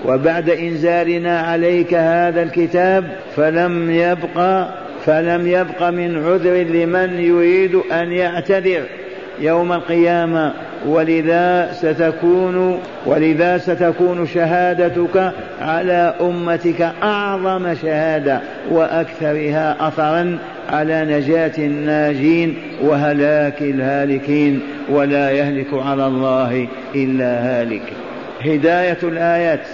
وبعد 0.05 0.49
إنزالنا 0.49 1.39
عليك 1.39 1.93
هذا 1.93 2.43
الكتاب 2.43 3.17
فلم 3.35 3.91
يبق 3.91 4.67
فلم 5.05 5.47
يبق 5.47 5.89
من 5.89 6.25
عذر 6.25 6.53
لمن 6.53 7.19
يريد 7.19 7.75
أن 7.75 8.11
يعتذر. 8.11 8.83
يوم 9.39 9.73
القيامة 9.73 10.53
ولذا 10.85 11.71
ستكون 11.73 12.79
ولذا 13.05 13.57
ستكون 13.57 14.27
شهادتك 14.27 15.31
على 15.61 16.13
أمتك 16.21 16.91
أعظم 17.03 17.75
شهادة 17.75 18.41
وأكثرها 18.71 19.87
أثرا 19.87 20.37
على 20.69 21.05
نجاة 21.05 21.51
الناجين 21.57 22.55
وهلاك 22.81 23.61
الهالكين 23.61 24.59
ولا 24.89 25.31
يهلك 25.31 25.67
على 25.73 26.07
الله 26.07 26.67
إلا 26.95 27.25
هالك. 27.25 27.93
هداية 28.41 28.97
الآيات. 29.03 29.67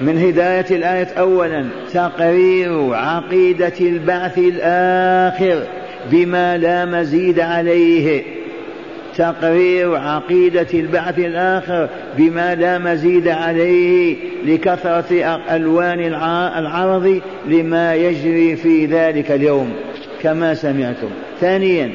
من 0.00 0.18
هداية 0.18 0.66
الآية 0.70 1.08
أولا 1.18 1.64
تقرير 1.92 2.94
عقيدة 2.94 3.72
البعث 3.80 4.38
الآخر 4.38 5.62
بما 6.10 6.58
لا 6.58 6.84
مزيد 6.84 7.40
عليه. 7.40 8.35
تقرير 9.16 9.96
عقيدة 9.96 10.66
البعث 10.74 11.18
الآخر 11.18 11.88
بما 12.18 12.54
لا 12.54 12.78
مزيد 12.78 13.28
عليه 13.28 14.16
لكثرة 14.44 15.40
ألوان 15.50 16.00
العرض 16.58 17.20
لما 17.46 17.94
يجري 17.94 18.56
في 18.56 18.86
ذلك 18.86 19.30
اليوم 19.30 19.72
كما 20.22 20.54
سمعتم. 20.54 21.08
ثانيا 21.40 21.92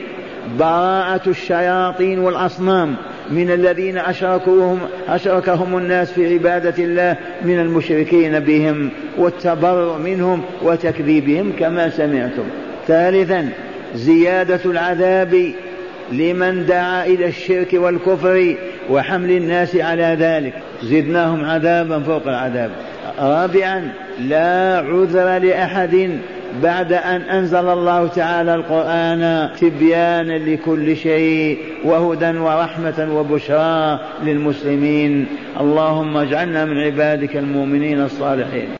براءة 0.59 1.29
الشياطين 1.29 2.19
والأصنام 2.19 2.95
من 3.31 3.51
الذين 3.51 3.97
أشركوهم 3.97 4.79
أشركهم 5.09 5.77
الناس 5.77 6.11
في 6.11 6.33
عبادة 6.33 6.83
الله 6.83 7.15
من 7.45 7.59
المشركين 7.59 8.39
بهم 8.39 8.89
والتبرؤ 9.17 9.97
منهم 9.97 10.41
وتكذيبهم 10.61 11.53
كما 11.59 11.89
سمعتم. 11.89 12.43
ثالثا 12.87 13.49
زيادة 13.95 14.59
العذاب 14.65 15.51
لمن 16.11 16.65
دعا 16.65 17.05
إلى 17.05 17.27
الشرك 17.27 17.73
والكفر 17.73 18.55
وحمل 18.89 19.31
الناس 19.31 19.75
على 19.75 20.17
ذلك. 20.19 20.53
زدناهم 20.83 21.45
عذابا 21.45 21.99
فوق 21.99 22.27
العذاب. 22.27 22.71
رابعا 23.19 23.91
لا 24.19 24.77
عذر 24.77 25.37
لأحد 25.37 26.19
بعد 26.63 26.93
أن 26.93 27.21
أنزل 27.21 27.69
الله 27.69 28.07
تعالى 28.07 28.55
القرآن 28.55 29.49
تبيانا 29.59 30.37
لكل 30.37 30.95
شيء 30.95 31.57
وهدى 31.85 32.37
ورحمة 32.37 33.09
وبشرى 33.15 33.99
للمسلمين. 34.23 35.25
اللهم 35.59 36.17
اجعلنا 36.17 36.65
من 36.65 36.77
عبادك 36.77 37.37
المؤمنين 37.37 38.01
الصالحين. 38.01 38.69